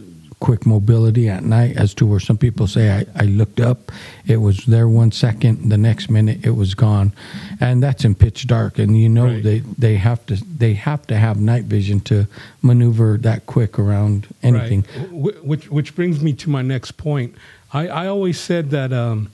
quick 0.43 0.65
mobility 0.65 1.29
at 1.29 1.41
night. 1.43 1.77
As 1.77 1.93
to 1.93 2.05
where 2.05 2.19
some 2.19 2.37
people 2.37 2.67
say, 2.67 2.85
I, 2.99 3.05
I 3.23 3.25
looked 3.39 3.61
up, 3.61 3.91
it 4.27 4.37
was 4.37 4.65
there 4.65 4.89
one 4.89 5.11
second, 5.13 5.69
the 5.69 5.77
next 5.77 6.09
minute 6.09 6.45
it 6.45 6.55
was 6.61 6.73
gone, 6.75 7.13
and 7.61 7.81
that's 7.81 8.03
in 8.03 8.13
pitch 8.13 8.45
dark. 8.45 8.77
And 8.77 8.99
you 8.99 9.07
know 9.07 9.27
Right. 9.27 9.43
they 9.43 9.59
they 9.85 9.95
have 9.95 10.19
to 10.25 10.35
they 10.63 10.73
have 10.73 11.07
to 11.07 11.15
have 11.15 11.39
night 11.39 11.63
vision 11.63 12.01
to 12.11 12.27
maneuver 12.61 13.17
that 13.21 13.45
quick 13.45 13.79
around 13.79 14.27
anything. 14.43 14.83
Right. 14.97 15.43
Which 15.51 15.71
which 15.71 15.95
brings 15.95 16.21
me 16.21 16.33
to 16.33 16.49
my 16.49 16.61
next 16.61 16.91
point. 16.97 17.35
I, 17.71 17.87
I 17.87 18.07
always 18.07 18.37
said 18.39 18.69
that 18.71 18.91
um, 18.91 19.31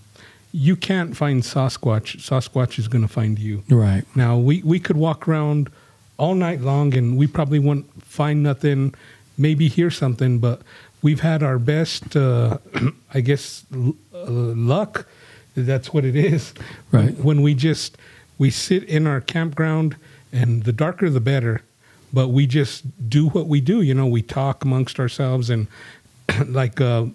you 0.51 0.75
can't 0.75 1.17
find 1.17 1.41
Sasquatch. 1.43 2.17
Sasquatch 2.29 2.77
is 2.77 2.87
going 2.87 3.01
to 3.07 3.13
find 3.21 3.39
you. 3.39 3.63
Right. 3.67 4.03
Now 4.15 4.37
we 4.37 4.61
we 4.63 4.79
could 4.79 4.97
walk 4.97 5.27
around 5.27 5.69
all 6.17 6.35
night 6.35 6.61
long 6.61 6.93
and 6.99 7.17
we 7.17 7.25
probably 7.27 7.59
wouldn't 7.59 7.87
find 8.03 8.43
nothing, 8.43 8.93
maybe 9.37 9.67
hear 9.67 9.89
something, 9.89 10.37
but 10.39 10.61
we've 11.01 11.22
had 11.22 11.44
our 11.44 11.60
best, 11.60 12.15
uh, 12.15 12.58
I 13.13 13.22
guess, 13.22 13.65
l- 13.74 13.96
uh, 14.13 14.25
luck. 14.27 15.08
That's 15.56 15.94
what 15.94 16.06
it 16.06 16.15
is. 16.15 16.53
Right. 16.91 17.15
When, 17.18 17.41
we 17.41 17.53
just 17.53 17.98
we 18.38 18.50
sit 18.50 18.84
in 18.84 19.08
our 19.08 19.20
campground, 19.22 19.96
and 20.32 20.63
the 20.63 20.72
darker 20.72 21.10
the 21.10 21.20
better. 21.20 21.62
But 22.12 22.29
we 22.29 22.48
just 22.48 22.84
do 23.10 23.27
what 23.29 23.48
we 23.48 23.62
do. 23.62 23.82
You 23.82 23.94
know, 23.94 24.08
we 24.08 24.22
talk 24.24 24.63
amongst 24.63 25.00
ourselves 25.00 25.50
and 25.51 25.68
like 26.48 26.82
uh, 26.82 27.06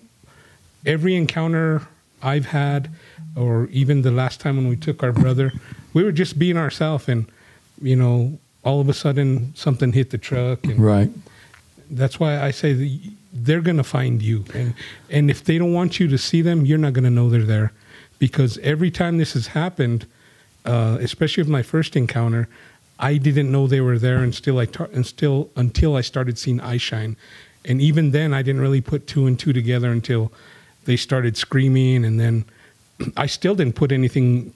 every 0.86 1.14
encounter 1.16 1.82
I've 2.22 2.46
had, 2.46 2.90
or 3.36 3.66
even 3.72 4.02
the 4.02 4.10
last 4.12 4.40
time 4.40 4.56
when 4.56 4.68
we 4.68 4.76
took 4.76 5.02
our 5.02 5.12
brother, 5.12 5.52
we 5.94 6.04
were 6.04 6.12
just 6.12 6.38
being 6.38 6.56
ourselves, 6.56 7.08
and 7.08 7.26
you 7.82 7.96
know, 7.96 8.38
all 8.64 8.80
of 8.80 8.88
a 8.88 8.94
sudden 8.94 9.52
something 9.56 9.92
hit 9.92 10.10
the 10.10 10.18
truck, 10.18 10.64
and 10.64 10.78
Right. 10.78 11.10
that's 11.90 12.20
why 12.20 12.40
I 12.40 12.50
say 12.52 12.72
that 12.72 13.00
they're 13.34 13.60
gonna 13.60 13.84
find 13.84 14.22
you, 14.22 14.44
and 14.54 14.74
and 15.10 15.30
if 15.30 15.44
they 15.44 15.58
don't 15.58 15.72
want 15.72 15.98
you 15.98 16.08
to 16.08 16.16
see 16.18 16.40
them, 16.40 16.64
you're 16.64 16.78
not 16.78 16.92
gonna 16.92 17.10
know 17.10 17.28
they're 17.28 17.42
there, 17.42 17.72
because 18.18 18.58
every 18.58 18.90
time 18.90 19.18
this 19.18 19.34
has 19.34 19.48
happened, 19.48 20.06
uh, 20.64 20.96
especially 21.00 21.42
with 21.42 21.50
my 21.50 21.62
first 21.62 21.96
encounter, 21.96 22.48
I 22.98 23.16
didn't 23.16 23.50
know 23.50 23.66
they 23.66 23.80
were 23.80 23.98
there 23.98 24.22
until 24.22 24.58
I 24.58 24.66
tar- 24.66 24.90
and 24.92 25.04
still 25.04 25.50
until 25.56 25.96
I 25.96 26.00
started 26.00 26.38
seeing 26.38 26.60
eye 26.60 26.78
shine, 26.78 27.16
and 27.64 27.80
even 27.80 28.12
then 28.12 28.32
I 28.32 28.42
didn't 28.42 28.60
really 28.60 28.80
put 28.80 29.06
two 29.06 29.26
and 29.26 29.38
two 29.38 29.52
together 29.52 29.90
until 29.90 30.32
they 30.84 30.96
started 30.96 31.36
screaming, 31.36 32.04
and 32.04 32.20
then 32.20 32.44
I 33.16 33.26
still 33.26 33.54
didn't 33.54 33.74
put 33.74 33.92
anything 33.92 34.52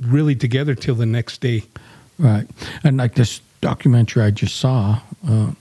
really 0.00 0.34
together 0.34 0.74
till 0.74 0.94
the 0.94 1.06
next 1.06 1.40
day. 1.40 1.64
Right. 2.18 2.46
And 2.84 2.96
like 2.98 3.14
this 3.14 3.40
documentary 3.60 4.22
I 4.22 4.30
just 4.30 4.56
saw, 4.56 5.00
uh, 5.26 5.52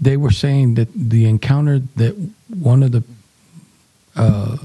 they 0.00 0.16
were 0.16 0.30
saying 0.30 0.74
that 0.74 0.88
the 0.94 1.26
encounter 1.26 1.80
that 1.96 2.14
one 2.48 2.82
of 2.82 2.92
the, 2.92 3.02
uh, 4.16 4.56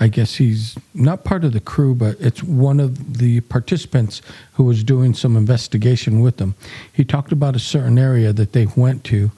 I 0.00 0.08
guess 0.08 0.34
he's 0.36 0.76
not 0.94 1.24
part 1.24 1.44
of 1.44 1.52
the 1.52 1.60
crew, 1.60 1.94
but 1.94 2.16
it's 2.18 2.42
one 2.42 2.80
of 2.80 3.18
the 3.18 3.40
participants 3.40 4.22
who 4.54 4.64
was 4.64 4.82
doing 4.82 5.14
some 5.14 5.36
investigation 5.36 6.20
with 6.20 6.38
them. 6.38 6.54
He 6.92 7.04
talked 7.04 7.32
about 7.32 7.54
a 7.54 7.60
certain 7.60 7.98
area 7.98 8.32
that 8.32 8.52
they 8.52 8.66
went 8.66 9.04
to, 9.04 9.30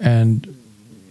and 0.00 0.54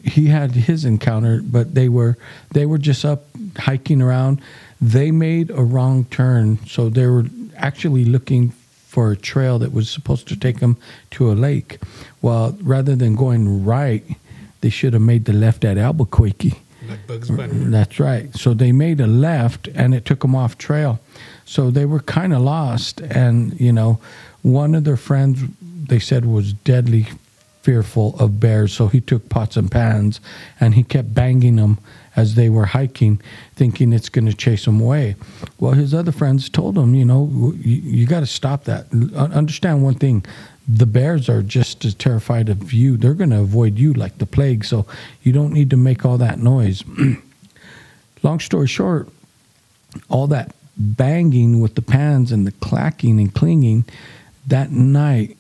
he 0.04 0.28
had 0.28 0.52
his 0.52 0.86
encounter, 0.86 1.42
but 1.42 1.74
they 1.74 1.90
were 1.90 2.18
they 2.52 2.66
were 2.66 2.78
just 2.78 3.06
up 3.06 3.24
hiking 3.58 4.02
around. 4.02 4.42
They 4.82 5.12
made 5.12 5.50
a 5.52 5.64
wrong 5.64 6.06
turn, 6.06 6.60
so 6.68 6.90
they 6.90 7.08
were 7.08 7.26
actually 7.56 8.06
looking 8.06 8.54
for 8.92 9.10
a 9.10 9.16
trail 9.16 9.58
that 9.58 9.72
was 9.72 9.90
supposed 9.90 10.28
to 10.28 10.36
take 10.36 10.60
them 10.60 10.76
to 11.12 11.32
a 11.32 11.34
lake. 11.34 11.80
Well, 12.22 12.58
rather 12.62 12.94
than 12.94 13.16
going 13.16 13.64
right, 13.64 14.04
they 14.60 14.70
should 14.70 14.92
have 14.92 15.02
made 15.02 15.24
the 15.24 15.32
left 15.32 15.64
at 15.64 15.78
Albuquerque. 15.78 16.60
Like 16.90 17.08
Bugs 17.08 17.30
Bunny. 17.30 17.54
That's 17.54 18.02
right. 18.02 18.36
So 18.36 18.54
they 18.54 18.74
made 18.74 19.00
a 19.00 19.08
left 19.08 19.70
and 19.70 19.96
it 19.96 20.04
took 20.04 20.20
them 20.20 20.36
off 20.36 20.58
trail. 20.58 21.00
So 21.46 21.72
they 21.72 21.86
were 21.86 22.02
kind 22.02 22.34
of 22.34 22.42
lost. 22.42 23.00
And, 23.00 23.58
you 23.62 23.72
know, 23.72 24.02
one 24.42 24.76
of 24.76 24.84
their 24.84 24.98
friends, 24.98 25.40
they 25.62 26.00
said, 26.00 26.26
was 26.26 26.52
deadly 26.52 27.08
fearful 27.62 28.18
of 28.20 28.42
bears. 28.42 28.74
So 28.74 28.88
he 28.88 29.00
took 29.00 29.30
pots 29.30 29.56
and 29.56 29.72
pans 29.72 30.20
and 30.60 30.74
he 30.74 30.84
kept 30.84 31.14
banging 31.14 31.56
them 31.56 31.78
as 32.15 32.36
they 32.36 32.50
were 32.50 32.65
hiking, 32.65 33.22
thinking 33.56 33.94
it's 33.94 34.10
going 34.10 34.25
to 34.25 34.34
chase 34.34 34.65
them 34.65 34.82
away. 34.82 35.15
Well, 35.60 35.74
his 35.74 35.94
other 35.94 36.12
friends 36.12 36.50
told 36.50 36.77
him, 36.77 36.94
you 36.94 37.06
know, 37.06 37.53
you, 37.58 37.75
you 37.75 38.08
got 38.08 38.20
to 38.20 38.25
stop 38.25 38.65
that. 38.65 38.88
Understand 39.15 39.84
one 39.84 39.96
thing 39.96 40.25
the 40.68 40.86
bears 40.86 41.27
are 41.27 41.41
just 41.41 41.84
as 41.86 41.94
terrified 41.94 42.50
of 42.50 42.72
you. 42.72 42.98
They're 42.98 43.13
going 43.13 43.32
to 43.32 43.39
avoid 43.39 43.77
you 43.80 43.94
like 43.94 44.18
the 44.18 44.25
plague. 44.25 44.63
So 44.65 44.86
you 45.24 45.32
don't 45.32 45.53
need 45.53 45.70
to 45.72 45.77
make 45.77 46.06
all 46.06 46.18
that 46.18 46.39
noise. 46.39 46.84
Long 48.24 48.39
story 48.39 48.68
short, 48.68 49.10
all 50.10 50.27
that 50.27 50.56
banging 50.77 51.60
with 51.60 51.75
the 51.75 51.82
pans 51.82 52.32
and 52.32 52.46
the 52.46 52.51
clacking 52.51 53.20
and 53.20 53.34
clinging 53.34 53.86
that 54.48 54.72
night, 54.72 55.38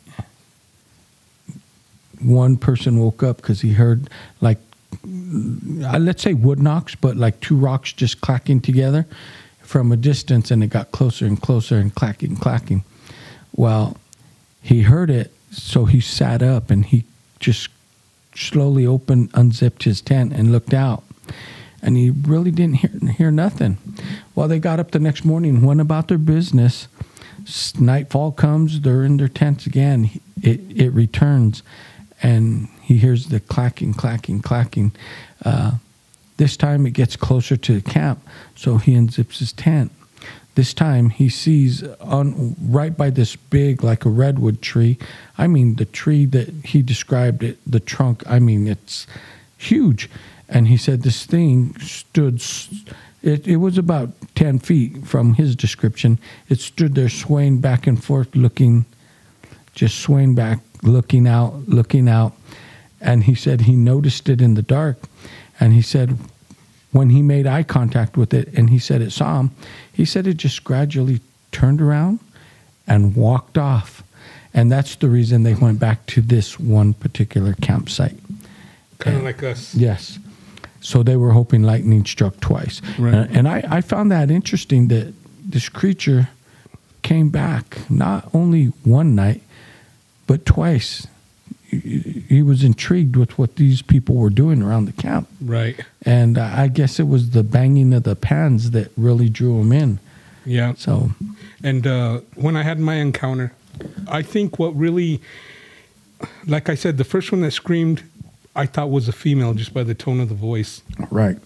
one 2.19 2.57
person 2.57 2.99
woke 2.99 3.23
up 3.23 3.37
because 3.37 3.61
he 3.61 3.73
heard 3.73 4.09
like, 4.41 4.59
Uh, 5.03 5.97
let's 5.99 6.21
say 6.21 6.33
wood 6.33 6.59
knocks, 6.59 6.95
but 6.95 7.15
like 7.17 7.39
two 7.39 7.55
rocks 7.55 7.93
just 7.93 8.21
clacking 8.21 8.61
together 8.61 9.05
from 9.61 9.91
a 9.91 9.97
distance 9.97 10.51
and 10.51 10.63
it 10.63 10.67
got 10.67 10.91
closer 10.91 11.25
and 11.25 11.41
closer 11.41 11.77
and 11.77 11.95
clacking, 11.95 12.35
clacking. 12.35 12.83
Well, 13.55 13.97
he 14.61 14.81
heard 14.81 15.09
it, 15.09 15.31
so 15.51 15.85
he 15.85 16.01
sat 16.01 16.41
up 16.41 16.69
and 16.69 16.85
he 16.85 17.05
just 17.39 17.69
slowly 18.35 18.85
opened, 18.85 19.29
unzipped 19.33 19.83
his 19.83 20.01
tent, 20.01 20.33
and 20.33 20.51
looked 20.51 20.73
out. 20.73 21.03
And 21.81 21.97
he 21.97 22.09
really 22.11 22.51
didn't 22.51 22.75
hear, 22.75 22.91
hear 23.17 23.31
nothing. 23.31 23.77
Well, 24.35 24.47
they 24.47 24.59
got 24.59 24.79
up 24.79 24.91
the 24.91 24.99
next 24.99 25.25
morning, 25.25 25.65
went 25.65 25.81
about 25.81 26.07
their 26.07 26.17
business. 26.17 26.87
Nightfall 27.79 28.33
comes, 28.33 28.81
they're 28.81 29.03
in 29.03 29.17
their 29.17 29.27
tents 29.27 29.65
again. 29.65 30.11
It, 30.41 30.59
it 30.75 30.89
returns, 30.91 31.63
and 32.21 32.69
he 32.91 32.97
hears 32.97 33.27
the 33.27 33.39
clacking, 33.39 33.93
clacking, 33.93 34.41
clacking. 34.41 34.91
Uh, 35.45 35.71
this 36.35 36.57
time 36.57 36.85
it 36.85 36.91
gets 36.91 37.15
closer 37.15 37.55
to 37.55 37.79
the 37.79 37.89
camp, 37.89 38.19
so 38.53 38.75
he 38.75 38.95
unzips 38.95 39.37
his 39.37 39.53
tent. 39.53 39.93
This 40.55 40.73
time 40.73 41.09
he 41.09 41.29
sees 41.29 41.83
on 42.01 42.57
right 42.61 42.97
by 42.97 43.09
this 43.09 43.37
big, 43.37 43.81
like 43.81 44.03
a 44.03 44.09
redwood 44.09 44.61
tree. 44.61 44.97
I 45.37 45.47
mean, 45.47 45.75
the 45.75 45.85
tree 45.85 46.25
that 46.25 46.49
he 46.65 46.81
described 46.81 47.43
it, 47.43 47.59
the 47.65 47.79
trunk. 47.79 48.23
I 48.29 48.39
mean, 48.39 48.67
it's 48.67 49.07
huge. 49.57 50.09
And 50.49 50.67
he 50.67 50.75
said 50.75 51.03
this 51.03 51.25
thing 51.25 51.79
stood. 51.79 52.43
It, 53.23 53.47
it 53.47 53.57
was 53.57 53.77
about 53.77 54.09
ten 54.35 54.59
feet 54.59 55.07
from 55.07 55.35
his 55.35 55.55
description. 55.55 56.19
It 56.49 56.59
stood 56.59 56.95
there 56.95 57.07
swaying 57.07 57.61
back 57.61 57.87
and 57.87 58.03
forth, 58.03 58.35
looking, 58.35 58.83
just 59.75 59.99
swaying 59.99 60.35
back, 60.35 60.59
looking 60.83 61.25
out, 61.25 61.53
looking 61.69 62.09
out. 62.09 62.33
And 63.01 63.23
he 63.23 63.35
said 63.35 63.61
he 63.61 63.75
noticed 63.75 64.29
it 64.29 64.41
in 64.41 64.53
the 64.53 64.61
dark. 64.61 64.97
And 65.59 65.73
he 65.73 65.81
said 65.81 66.17
when 66.91 67.09
he 67.09 67.21
made 67.21 67.47
eye 67.47 67.63
contact 67.63 68.17
with 68.17 68.33
it 68.33 68.49
and 68.53 68.69
he 68.69 68.79
said 68.79 69.01
it 69.01 69.11
saw 69.11 69.39
him, 69.39 69.51
he 69.91 70.05
said 70.05 70.27
it 70.27 70.37
just 70.37 70.63
gradually 70.63 71.21
turned 71.51 71.81
around 71.81 72.19
and 72.87 73.15
walked 73.15 73.57
off. 73.57 74.03
And 74.53 74.71
that's 74.71 74.95
the 74.95 75.07
reason 75.07 75.43
they 75.43 75.53
went 75.53 75.79
back 75.79 76.05
to 76.07 76.21
this 76.21 76.59
one 76.59 76.93
particular 76.93 77.53
campsite. 77.53 78.17
Kind 78.99 79.17
of 79.17 79.23
like 79.23 79.41
us. 79.43 79.73
Yes. 79.73 80.19
So 80.81 81.03
they 81.03 81.15
were 81.15 81.31
hoping 81.31 81.63
lightning 81.63 82.05
struck 82.05 82.39
twice. 82.39 82.81
Right. 82.99 83.13
Uh, 83.13 83.27
and 83.29 83.47
I, 83.47 83.63
I 83.69 83.81
found 83.81 84.11
that 84.11 84.29
interesting 84.29 84.89
that 84.89 85.13
this 85.43 85.69
creature 85.69 86.29
came 87.01 87.29
back 87.29 87.89
not 87.89 88.29
only 88.33 88.65
one 88.83 89.15
night, 89.15 89.41
but 90.27 90.45
twice. 90.45 91.07
He, 91.71 92.41
was 92.41 92.63
intrigued 92.63 93.15
with 93.15 93.37
what 93.37 93.55
these 93.55 93.81
people 93.81 94.15
were 94.15 94.29
doing 94.29 94.61
around 94.61 94.85
the 94.85 94.91
camp. 94.91 95.29
Right. 95.39 95.79
And 96.05 96.37
uh, 96.37 96.51
I 96.53 96.67
guess 96.67 96.99
it 96.99 97.07
was 97.07 97.29
the 97.29 97.43
banging 97.43 97.93
of 97.93 98.03
the 98.03 98.15
pans 98.15 98.71
that 98.71 98.91
really 98.97 99.29
drew 99.29 99.61
him 99.61 99.71
in. 99.71 99.99
Yeah. 100.45 100.73
So, 100.75 101.11
And 101.63 101.87
uh, 101.87 102.21
when 102.35 102.57
I 102.57 102.63
had 102.63 102.79
my 102.79 102.95
encounter, 102.95 103.53
I 104.07 104.21
think 104.21 104.59
what 104.59 104.75
really, 104.75 105.21
like 106.45 106.67
I 106.67 106.75
said, 106.75 106.97
the 106.97 107.03
first 107.03 107.31
one 107.31 107.41
that 107.41 107.51
screamed, 107.51 108.03
I 108.55 108.65
thought 108.65 108.89
was 108.89 109.07
a 109.07 109.13
female 109.13 109.53
just 109.53 109.73
by 109.73 109.83
the 109.83 109.95
tone 109.95 110.19
of 110.19 110.29
the 110.29 110.35
voice. 110.35 110.81
right. 111.09 111.37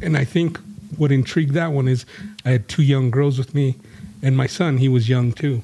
And 0.00 0.16
I 0.16 0.24
think 0.24 0.58
what 0.96 1.10
intrigued 1.10 1.54
that 1.54 1.72
one 1.72 1.88
is 1.88 2.06
I 2.44 2.50
had 2.50 2.68
two 2.68 2.82
young 2.82 3.10
girls 3.10 3.38
with 3.38 3.54
me, 3.54 3.76
and 4.22 4.36
my 4.36 4.46
son, 4.46 4.78
he 4.78 4.88
was 4.88 5.08
young 5.08 5.32
too. 5.32 5.62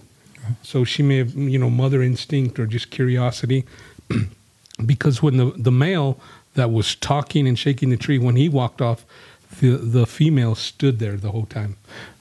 So 0.62 0.84
she 0.84 1.02
may 1.02 1.18
have, 1.18 1.34
you 1.34 1.58
know, 1.58 1.70
mother 1.70 2.02
instinct 2.02 2.58
or 2.58 2.66
just 2.66 2.90
curiosity. 2.90 3.64
because 4.86 5.22
when 5.22 5.36
the, 5.36 5.46
the 5.56 5.72
male 5.72 6.18
that 6.54 6.70
was 6.70 6.94
talking 6.94 7.46
and 7.48 7.58
shaking 7.58 7.90
the 7.90 7.96
tree, 7.96 8.18
when 8.18 8.36
he 8.36 8.48
walked 8.48 8.80
off, 8.80 9.04
the, 9.60 9.76
the 9.76 10.06
female 10.06 10.54
stood 10.54 10.98
there 10.98 11.16
the 11.16 11.30
whole 11.30 11.46
time. 11.46 11.76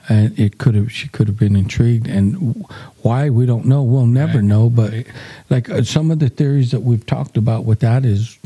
And 0.10 0.38
it 0.38 0.58
could 0.58 0.76
have, 0.76 0.92
she 0.92 1.08
could 1.08 1.28
have 1.28 1.40
been 1.40 1.56
intrigued. 1.56 2.08
And 2.08 2.66
why, 3.02 3.30
we 3.30 3.46
don't 3.46 3.66
know. 3.66 3.82
We'll 3.82 4.06
never 4.06 4.40
Right, 4.40 4.44
know. 4.44 4.70
But 4.70 4.92
right. 4.92 5.08
like 5.50 5.70
uh, 5.70 5.84
some 5.84 6.12
of 6.12 6.20
the 6.20 6.30
theories 6.30 6.72
that 6.72 6.82
we've 6.82 7.06
talked 7.06 7.38
about 7.38 7.64
with 7.66 7.80
that 7.80 8.04
is 8.06 8.38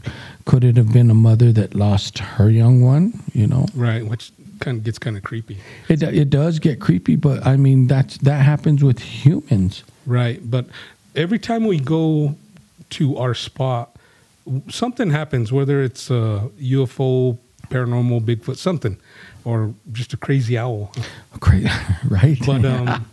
could 0.45 0.63
it 0.63 0.77
have 0.77 0.93
been 0.93 1.09
a 1.09 1.15
mother 1.15 1.51
that 1.53 1.73
lost 1.75 2.19
her 2.19 2.49
young 2.49 2.81
one? 2.81 3.21
You 3.33 3.47
know, 3.47 3.65
Right, 3.73 4.05
which 4.05 4.31
kind 4.59 4.77
of 4.77 4.83
gets 4.83 4.99
kind 4.99 5.17
of 5.17 5.23
creepy. 5.23 5.57
it, 5.89 6.01
it 6.03 6.29
does 6.29 6.59
get 6.59 6.79
creepy, 6.79 7.15
but 7.15 7.45
I 7.45 7.57
mean, 7.57 7.87
that's, 7.87 8.17
that 8.19 8.43
happens 8.43 8.83
with 8.83 8.99
humans. 8.99 9.83
Right, 10.05 10.39
but 10.49 10.67
every 11.15 11.39
time 11.39 11.65
we 11.65 11.79
go 11.79 12.35
to 12.91 13.17
our 13.17 13.33
spot, 13.33 13.95
something 14.69 15.09
happens. 15.09 15.51
Whether 15.51 15.83
it's 15.83 16.09
a 16.09 16.49
UFO, 16.59 17.37
paranormal, 17.69 18.21
Bigfoot, 18.21 18.57
something, 18.57 18.97
or 19.43 19.73
just 19.91 20.13
a 20.13 20.17
crazy 20.17 20.57
owl. 20.57 20.91
Cra- 21.39 21.59
right? 22.09 22.37
But 22.45 22.65
um, 22.65 23.05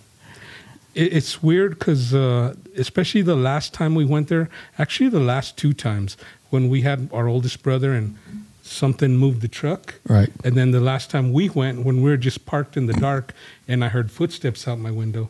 it, 0.94 1.12
it's 1.12 1.42
weird 1.42 1.78
because, 1.78 2.14
uh, 2.14 2.54
especially 2.76 3.22
the 3.22 3.36
last 3.36 3.74
time 3.74 3.94
we 3.94 4.04
went 4.04 4.28
there, 4.28 4.48
actually 4.78 5.08
the 5.08 5.20
last 5.20 5.56
two 5.56 5.72
times 5.72 6.16
when 6.50 6.68
we 6.68 6.82
had 6.82 7.10
our 7.12 7.26
oldest 7.26 7.62
brother 7.62 7.92
and 7.92 8.16
something 8.64 9.16
moved 9.16 9.42
the 9.42 9.48
truck. 9.48 9.94
right. 10.08 10.30
And 10.42 10.56
then 10.56 10.70
the 10.70 10.80
last 10.80 11.10
time 11.10 11.32
we 11.32 11.48
went, 11.48 11.84
when 11.84 12.02
we 12.02 12.10
were 12.10 12.16
just 12.16 12.46
parked 12.46 12.76
in 12.76 12.86
the 12.86 12.94
dark, 12.94 13.32
and 13.68 13.84
I 13.84 13.88
heard 13.88 14.10
footsteps 14.10 14.66
out 14.66 14.78
my 14.78 14.90
window. 14.90 15.28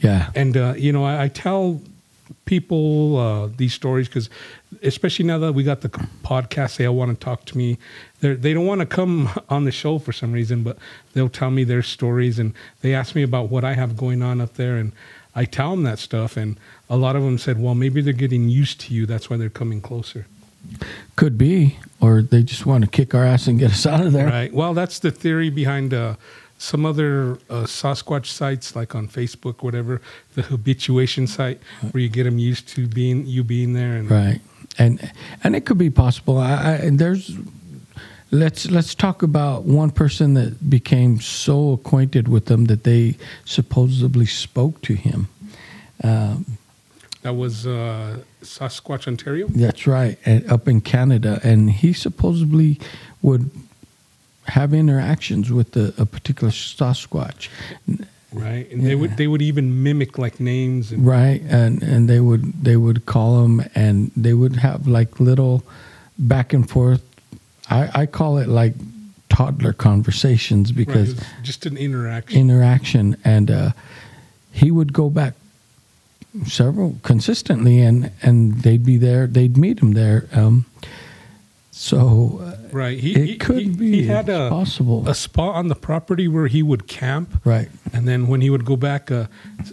Yeah. 0.00 0.30
And 0.34 0.56
uh, 0.56 0.74
you 0.76 0.92
know, 0.92 1.04
I, 1.04 1.24
I 1.24 1.28
tell 1.28 1.80
people 2.46 3.18
uh, 3.18 3.48
these 3.56 3.74
stories 3.74 4.08
because, 4.08 4.30
especially 4.82 5.24
now 5.26 5.38
that 5.38 5.52
we 5.52 5.62
got 5.62 5.82
the 5.82 5.88
podcast, 5.88 6.76
they 6.76 6.86
all 6.86 6.96
want 6.96 7.18
to 7.18 7.24
talk 7.24 7.44
to 7.46 7.58
me. 7.58 7.78
They 8.20 8.34
they 8.34 8.54
don't 8.54 8.66
want 8.66 8.80
to 8.80 8.86
come 8.86 9.30
on 9.48 9.64
the 9.64 9.72
show 9.72 9.98
for 9.98 10.12
some 10.12 10.32
reason, 10.32 10.62
but 10.62 10.78
they'll 11.12 11.28
tell 11.28 11.50
me 11.50 11.64
their 11.64 11.82
stories 11.82 12.38
and 12.38 12.54
they 12.80 12.94
ask 12.94 13.14
me 13.14 13.22
about 13.22 13.50
what 13.50 13.64
I 13.64 13.74
have 13.74 13.96
going 13.96 14.22
on 14.22 14.40
up 14.40 14.54
there, 14.54 14.76
and 14.76 14.92
I 15.34 15.44
tell 15.44 15.70
them 15.70 15.82
that 15.84 15.98
stuff. 15.98 16.36
And 16.36 16.58
a 16.88 16.96
lot 16.96 17.16
of 17.16 17.22
them 17.22 17.38
said, 17.38 17.60
"Well, 17.60 17.74
maybe 17.74 18.00
they're 18.00 18.12
getting 18.12 18.48
used 18.48 18.80
to 18.82 18.94
you. 18.94 19.06
That's 19.06 19.28
why 19.28 19.36
they're 19.36 19.50
coming 19.50 19.80
closer." 19.80 20.26
Could 21.16 21.38
be. 21.38 21.78
Or 22.00 22.22
they 22.22 22.42
just 22.42 22.66
want 22.66 22.84
to 22.84 22.90
kick 22.90 23.14
our 23.14 23.24
ass 23.24 23.46
and 23.46 23.58
get 23.58 23.70
us 23.70 23.86
out 23.92 24.04
of 24.04 24.12
there. 24.12 24.26
Right. 24.26 24.52
Well, 24.52 24.74
that's 24.74 24.98
the 24.98 25.10
theory 25.10 25.50
behind 25.50 25.94
uh, 25.94 26.16
some 26.58 26.86
other 26.86 27.32
uh, 27.50 27.64
Sasquatch 27.64 28.26
sites, 28.26 28.76
like 28.76 28.94
on 28.94 29.08
Facebook, 29.08 29.62
whatever, 29.62 30.00
the 30.34 30.42
habituation 30.42 31.26
site, 31.26 31.60
where 31.90 32.02
you 32.02 32.08
get 32.08 32.24
them 32.24 32.38
used 32.38 32.68
to 32.68 32.86
being 32.86 33.26
you 33.26 33.44
being 33.44 33.72
there. 33.72 33.96
And 33.96 34.10
Right, 34.10 34.40
and 34.78 35.12
and 35.42 35.56
it 35.56 35.64
could 35.64 35.78
be 35.78 35.90
possible. 35.90 36.38
I, 36.38 36.52
I 36.52 36.72
and 36.76 36.98
there's 36.98 37.36
let's 38.30 38.70
let's 38.70 38.94
talk 38.94 39.22
about 39.22 39.64
one 39.64 39.90
person 39.90 40.34
that 40.34 40.68
became 40.68 41.20
so 41.20 41.72
acquainted 41.72 42.28
with 42.28 42.46
them 42.46 42.66
that 42.66 42.84
they 42.84 43.16
supposedly 43.44 44.26
spoke 44.26 44.80
to 44.82 44.94
him. 44.94 45.28
Um, 46.02 46.58
that 47.24 47.34
was 47.34 47.66
uh, 47.66 48.18
Sasquatch, 48.42 49.08
Ontario. 49.08 49.46
that's 49.48 49.86
right, 49.86 50.18
and 50.26 50.48
up 50.52 50.68
in 50.68 50.82
Canada, 50.82 51.40
and 51.42 51.70
he 51.70 51.94
supposedly 51.94 52.78
would 53.22 53.50
have 54.48 54.74
interactions 54.74 55.50
with 55.50 55.72
the, 55.72 55.94
a 55.96 56.04
particular 56.04 56.52
Sasquatch. 56.52 57.48
Right, 58.30 58.70
and 58.70 58.86
they 58.86 58.94
would 58.94 59.16
they 59.16 59.26
would 59.26 59.40
even 59.40 59.82
mimic 59.82 60.18
like 60.18 60.38
names 60.38 60.92
and 60.92 61.06
Right, 61.06 61.40
and 61.48 61.82
and 61.82 62.10
they 62.10 62.20
would 62.20 62.52
they 62.62 62.76
would 62.76 63.06
call 63.06 63.42
him, 63.42 63.62
and 63.74 64.10
they 64.14 64.34
would 64.34 64.56
have 64.56 64.86
like 64.86 65.18
little 65.18 65.64
back 66.18 66.52
and 66.52 66.68
forth. 66.68 67.02
I 67.70 68.02
I 68.02 68.06
call 68.06 68.36
it 68.36 68.48
like 68.48 68.74
toddler 69.30 69.72
conversations 69.72 70.72
because 70.72 71.14
was 71.14 71.24
just 71.42 71.64
an 71.64 71.78
interaction. 71.78 72.38
interaction, 72.38 73.16
and 73.24 73.50
uh, 73.50 73.70
he 74.52 74.70
would 74.70 74.92
go 74.92 75.08
back 75.08 75.34
several 76.46 76.98
consistently, 77.02 77.80
and 77.80 78.10
and 78.22 78.62
they'd 78.62 78.84
be 78.84 78.96
there. 78.96 79.26
They'd 79.26 79.56
meet 79.56 79.80
him 79.80 79.92
there. 79.92 80.28
Um, 80.32 80.66
so 81.70 82.40
uh, 82.40 82.68
right, 82.72 82.98
he 82.98 83.14
it 83.14 83.26
he, 83.26 83.36
could 83.36 83.58
he, 83.62 83.68
be 83.68 83.90
he 84.02 84.06
had 84.06 84.28
a 84.28 84.48
possible. 84.48 85.08
a 85.08 85.14
spot 85.14 85.56
on 85.56 85.68
the 85.68 85.74
property 85.74 86.28
where 86.28 86.46
he 86.46 86.62
would 86.62 86.86
camp. 86.86 87.40
right, 87.44 87.68
And 87.92 88.06
then 88.06 88.28
when 88.28 88.40
he 88.40 88.48
would 88.50 88.64
go 88.64 88.76
back, 88.76 89.10
uh, 89.10 89.26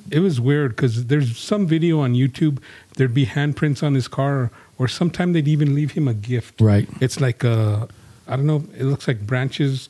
it 0.10 0.20
was 0.20 0.42
weird 0.42 0.76
because 0.76 1.06
there's 1.06 1.38
some 1.38 1.68
video 1.68 2.00
on 2.00 2.14
YouTube. 2.16 2.58
There'd 2.96 3.14
be 3.14 3.28
handprints 3.28 3.84
on 3.84 3.94
his 3.94 4.08
car, 4.08 4.50
or, 4.80 4.88
sometime 4.88 5.34
they'd 5.34 5.48
even 5.48 5.76
leave 5.76 5.92
him 5.92 6.08
a 6.08 6.14
gift. 6.16 6.60
right, 6.60 6.90
It's 7.00 7.22
like 7.22 7.46
uh, 7.46 7.86
I 8.28 8.36
don't 8.36 8.48
know. 8.48 8.64
It 8.76 8.86
looks 8.86 9.08
like 9.08 9.22
branches 9.28 9.88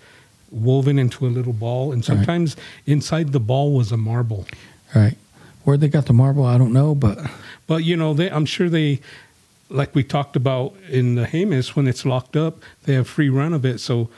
woven 0.51 0.99
into 0.99 1.25
a 1.25 1.29
little 1.29 1.53
ball, 1.53 1.93
and 1.93 2.03
sometimes 2.03 2.57
inside 2.85 3.31
the 3.31 3.39
ball 3.39 3.71
was 3.73 3.91
a 3.93 3.97
marble. 3.97 4.45
right. 4.93 5.17
Where 5.63 5.77
they 5.77 5.87
got 5.87 6.05
the 6.05 6.13
marble, 6.13 6.45
I 6.45 6.57
don't 6.57 6.73
know, 6.73 6.95
but 6.95 7.19
But 7.71 7.85
you 7.85 7.95
know, 7.95 8.13
they, 8.13 8.29
I'm 8.29 8.45
sure 8.45 8.67
they, 8.67 8.99
like 9.69 9.95
we 9.95 10.03
talked 10.03 10.35
about 10.35 10.73
in 10.89 11.15
the 11.15 11.23
Hamus, 11.25 11.73
when 11.73 11.87
it's 11.87 12.05
locked 12.05 12.35
up, 12.35 12.61
they 12.83 12.95
have 12.95 13.07
free 13.07 13.29
run 13.29 13.53
of 13.53 13.65
it. 13.65 13.79
So, 13.79 14.09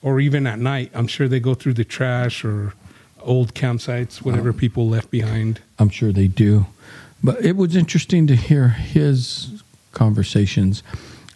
or 0.00 0.18
even 0.18 0.46
at 0.46 0.58
night, 0.58 0.90
I'm 0.94 1.06
sure 1.06 1.28
they 1.28 1.38
go 1.38 1.52
through 1.52 1.74
the 1.74 1.84
trash 1.84 2.42
or 2.42 2.72
old 3.20 3.52
campsites, 3.52 4.22
whatever 4.22 4.48
um, 4.48 4.56
people 4.56 4.88
left 4.88 5.10
behind. 5.10 5.60
I'm 5.78 5.90
sure 5.90 6.10
they 6.10 6.26
do. 6.26 6.64
But 7.22 7.44
it 7.44 7.56
was 7.56 7.76
interesting 7.76 8.26
to 8.28 8.34
hear 8.34 8.68
his 8.68 9.62
conversations. 9.92 10.82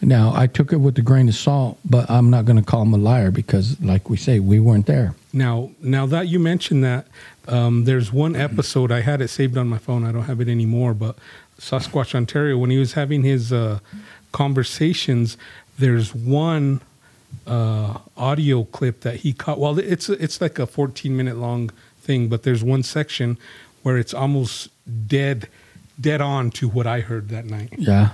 Now, 0.00 0.32
I 0.34 0.46
took 0.46 0.72
it 0.72 0.78
with 0.78 0.96
a 0.98 1.02
grain 1.02 1.28
of 1.28 1.34
salt, 1.34 1.78
but 1.84 2.10
I'm 2.10 2.30
not 2.30 2.46
going 2.46 2.56
to 2.56 2.64
call 2.64 2.80
him 2.80 2.94
a 2.94 2.96
liar 2.96 3.30
because, 3.30 3.78
like 3.82 4.08
we 4.08 4.16
say, 4.16 4.40
we 4.40 4.60
weren't 4.60 4.86
there. 4.86 5.14
Now, 5.36 5.72
now 5.82 6.06
that 6.06 6.28
you 6.28 6.38
mentioned 6.38 6.82
that, 6.82 7.06
um, 7.46 7.84
there's 7.84 8.10
one 8.10 8.34
episode 8.34 8.90
I 8.90 9.02
had 9.02 9.20
it 9.20 9.28
saved 9.28 9.58
on 9.58 9.68
my 9.68 9.76
phone. 9.76 10.02
I 10.02 10.10
don't 10.10 10.22
have 10.22 10.40
it 10.40 10.48
anymore, 10.48 10.94
but 10.94 11.16
Sasquatch 11.60 12.14
Ontario 12.14 12.56
when 12.56 12.70
he 12.70 12.78
was 12.78 12.94
having 12.94 13.22
his 13.22 13.52
uh, 13.52 13.80
conversations, 14.32 15.36
there's 15.78 16.14
one 16.14 16.80
uh, 17.46 17.98
audio 18.16 18.64
clip 18.64 19.02
that 19.02 19.16
he 19.16 19.34
caught. 19.34 19.58
Well, 19.58 19.78
it's 19.78 20.08
it's 20.08 20.40
like 20.40 20.58
a 20.58 20.66
14 20.66 21.14
minute 21.14 21.36
long 21.36 21.70
thing, 22.00 22.28
but 22.28 22.42
there's 22.42 22.64
one 22.64 22.82
section 22.82 23.36
where 23.82 23.98
it's 23.98 24.14
almost 24.14 24.70
dead, 25.06 25.48
dead 26.00 26.22
on 26.22 26.50
to 26.52 26.66
what 26.66 26.86
I 26.86 27.00
heard 27.00 27.28
that 27.28 27.44
night. 27.44 27.74
Yeah. 27.76 28.12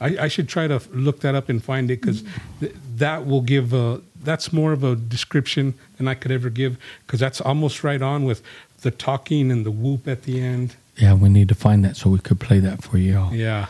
I, 0.00 0.24
I 0.24 0.28
should 0.28 0.48
try 0.48 0.66
to 0.66 0.80
look 0.90 1.20
that 1.20 1.34
up 1.34 1.50
and 1.50 1.62
find 1.62 1.90
it 1.90 2.00
because 2.00 2.24
th- 2.60 2.74
that 2.96 3.26
will 3.26 3.42
give 3.42 3.72
a 3.72 4.00
that's 4.24 4.52
more 4.52 4.72
of 4.72 4.84
a 4.84 4.94
description 4.96 5.74
than 5.96 6.08
I 6.08 6.14
could 6.14 6.30
ever 6.30 6.50
give 6.50 6.76
because 7.06 7.20
that's 7.20 7.40
almost 7.40 7.82
right 7.84 8.00
on 8.02 8.24
with 8.24 8.42
the 8.82 8.90
talking 8.90 9.50
and 9.50 9.64
the 9.66 9.70
whoop 9.70 10.08
at 10.08 10.22
the 10.22 10.40
end. 10.40 10.76
Yeah, 10.96 11.14
we 11.14 11.28
need 11.28 11.48
to 11.48 11.54
find 11.54 11.84
that 11.84 11.96
so 11.96 12.10
we 12.10 12.18
could 12.18 12.38
play 12.40 12.58
that 12.60 12.82
for 12.82 12.98
you 12.98 13.18
all. 13.18 13.34
Yeah, 13.34 13.66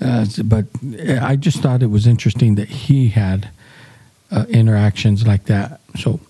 Uh, 0.00 0.26
but 0.44 0.66
uh, 0.84 1.18
I 1.22 1.36
just 1.36 1.60
thought 1.60 1.82
it 1.82 1.90
was 1.90 2.06
interesting 2.06 2.54
that 2.56 2.68
he 2.68 3.08
had 3.08 3.48
uh, 4.30 4.44
interactions 4.48 5.26
like 5.26 5.44
that. 5.46 5.80
So, 5.98 6.20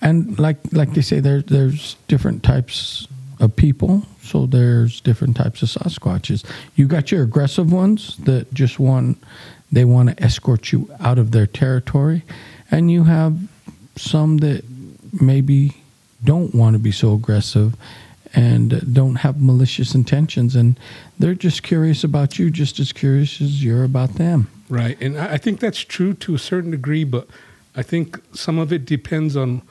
and 0.00 0.38
like 0.38 0.58
like 0.72 0.94
they 0.94 1.00
say, 1.02 1.20
there 1.20 1.42
there's 1.42 1.96
different 2.08 2.42
types 2.42 3.06
of 3.38 3.54
people. 3.54 4.02
So 4.22 4.46
there's 4.46 5.00
different 5.00 5.36
types 5.36 5.62
of 5.62 5.68
Sasquatches. 5.68 6.44
You 6.74 6.88
got 6.88 7.12
your 7.12 7.22
aggressive 7.22 7.72
ones 7.72 8.16
that 8.24 8.52
just 8.52 8.78
want 8.80 9.18
they 9.70 9.84
want 9.84 10.08
to 10.10 10.22
escort 10.22 10.72
you 10.72 10.88
out 11.00 11.18
of 11.18 11.30
their 11.30 11.46
territory, 11.46 12.22
and 12.70 12.90
you 12.90 13.04
have 13.04 13.38
some 13.96 14.38
that 14.38 14.64
maybe 15.20 15.72
don't 16.24 16.54
want 16.54 16.74
to 16.74 16.78
be 16.78 16.92
so 16.92 17.14
aggressive 17.14 17.74
and 18.34 18.92
don't 18.94 19.16
have 19.16 19.40
malicious 19.40 19.94
intentions 19.94 20.54
and 20.56 20.78
they're 21.18 21.34
just 21.34 21.62
curious 21.62 22.04
about 22.04 22.38
you 22.38 22.50
just 22.50 22.78
as 22.78 22.92
curious 22.92 23.40
as 23.40 23.64
you're 23.64 23.84
about 23.84 24.14
them 24.14 24.48
right. 24.68 25.00
And 25.00 25.18
I, 25.18 25.36
think 25.36 25.60
that's 25.60 25.78
true 25.80 26.14
to 26.14 26.34
a 26.34 26.38
certain 26.38 26.70
degree, 26.70 27.04
but 27.04 27.28
I 27.74 27.82
think 27.82 28.20
some 28.34 28.58
of 28.58 28.72
it 28.72 28.84
depends 28.84 29.36
on 29.36 29.62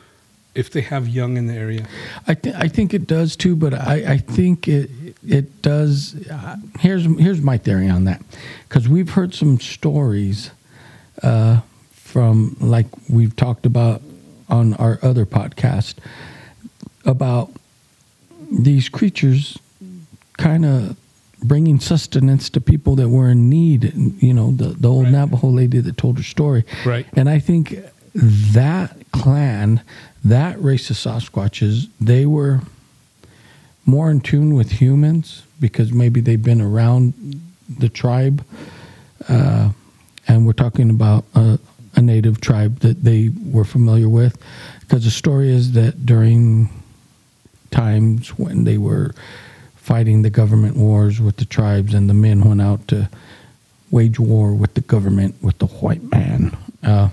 if 0.53 0.69
they 0.69 0.81
have 0.81 1.08
young 1.08 1.38
in 1.38 1.47
the 1.47 1.53
area. 1.53 1.86
I, 2.27 2.34
th- 2.34 2.55
I 2.55 2.67
think 2.67 2.93
it 2.93 3.08
does 3.08 3.36
too 3.36 3.55
but 3.55 3.73
I, 3.73 4.13
I 4.13 4.17
think 4.17 4.67
it 4.67 4.89
it 5.27 5.62
does 5.62 6.15
uh, 6.29 6.55
here's 6.79 7.05
here's 7.19 7.41
my 7.41 7.58
theory 7.58 7.89
on 7.89 8.05
that 8.05 8.21
because 8.69 8.88
we've 8.88 9.10
heard 9.10 9.34
some 9.34 9.60
stories 9.60 10.51
uh, 11.23 11.62
from 12.15 12.56
like 12.62 12.86
we've 13.10 13.36
talked 13.36 13.65
about 13.65 14.01
on 14.47 14.73
our 14.75 14.97
other 15.01 15.25
podcast 15.25 15.95
about 17.04 17.51
these 18.49 18.88
creatures 18.88 19.60
kind 20.38 20.65
of 20.65 20.95
bringing 21.43 21.78
sustenance 21.78 22.49
to 22.49 22.62
people 22.62 22.95
that 22.95 23.10
were 23.10 23.28
in 23.28 23.49
need. 23.49 23.91
You 24.23 24.34
know, 24.34 24.51
the, 24.51 24.67
the 24.67 24.88
old 24.89 25.04
Right. 25.04 25.12
Navajo 25.12 25.49
lady 25.49 25.80
that 25.80 25.97
told 25.97 26.15
her 26.15 26.23
story. 26.23 26.63
Right. 26.86 27.06
And 27.17 27.30
I 27.30 27.39
think 27.39 27.80
that 28.13 28.95
clan, 29.12 29.82
that 30.23 30.58
race 30.63 30.89
of 30.89 30.95
Sasquatches, 30.95 31.89
they 31.99 32.25
were 32.25 32.62
more 33.86 34.10
in 34.10 34.21
tune 34.21 34.56
with 34.56 34.71
humans 34.71 35.43
because 35.60 35.91
maybe 35.91 36.21
they've 36.21 36.41
been 36.41 36.62
around 36.62 37.41
the 37.67 37.89
tribe. 37.89 38.45
Uh, 39.28 39.71
and 40.30 40.45
we're 40.45 40.54
talking 40.54 40.89
about 40.89 41.25
a, 41.36 41.60
a 41.95 42.01
native 42.01 42.41
tribe 42.41 42.79
that 42.79 43.03
they 43.03 43.29
were 43.45 43.65
familiar 43.65 44.10
with. 44.10 44.38
Because 44.81 45.03
the 45.03 45.12
story 45.12 45.49
is 45.49 45.71
that 45.73 46.05
during 46.05 46.69
times 47.71 48.29
when 48.38 48.63
they 48.63 48.77
were 48.77 49.13
fighting 49.75 50.21
the 50.21 50.29
government 50.29 50.75
wars 50.75 51.19
with 51.19 51.38
the 51.38 51.45
tribes 51.45 51.93
and 51.93 52.10
the 52.10 52.13
men 52.13 52.41
went 52.41 52.62
out 52.62 52.88
to 52.88 53.10
wage 53.91 54.19
war 54.19 54.53
with 54.53 54.73
the 54.73 54.81
government 54.81 55.36
with 55.41 55.58
the 55.60 55.67
white 55.67 56.03
man 56.03 56.58
uh, 56.84 57.10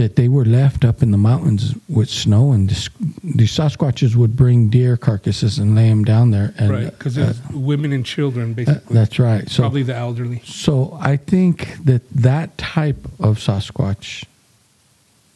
that 0.00 0.16
they 0.16 0.28
were 0.28 0.46
left 0.46 0.82
up 0.82 1.02
in 1.02 1.10
the 1.10 1.18
mountains 1.18 1.74
with 1.86 2.08
snow 2.08 2.52
and 2.52 2.70
this, 2.70 2.88
the 3.22 3.44
sasquatches 3.46 4.16
would 4.16 4.34
bring 4.34 4.70
deer 4.70 4.96
carcasses 4.96 5.58
and 5.58 5.74
lay 5.74 5.90
them 5.90 6.04
down 6.04 6.30
there 6.30 6.54
and 6.56 6.70
right. 6.70 6.98
Because 6.98 7.18
uh, 7.18 7.34
women 7.52 7.92
and 7.92 8.06
children, 8.06 8.52
uh, 8.52 8.54
basically. 8.54 8.94
that's 8.94 9.18
right 9.18 9.46
so 9.50 9.62
Probably 9.62 9.82
the 9.82 9.94
elderly. 9.94 10.40
so 10.42 10.96
I 11.02 11.18
think 11.18 11.76
that 11.84 12.08
that 12.12 12.56
type 12.56 13.04
of 13.18 13.36
Sasquatch 13.36 14.24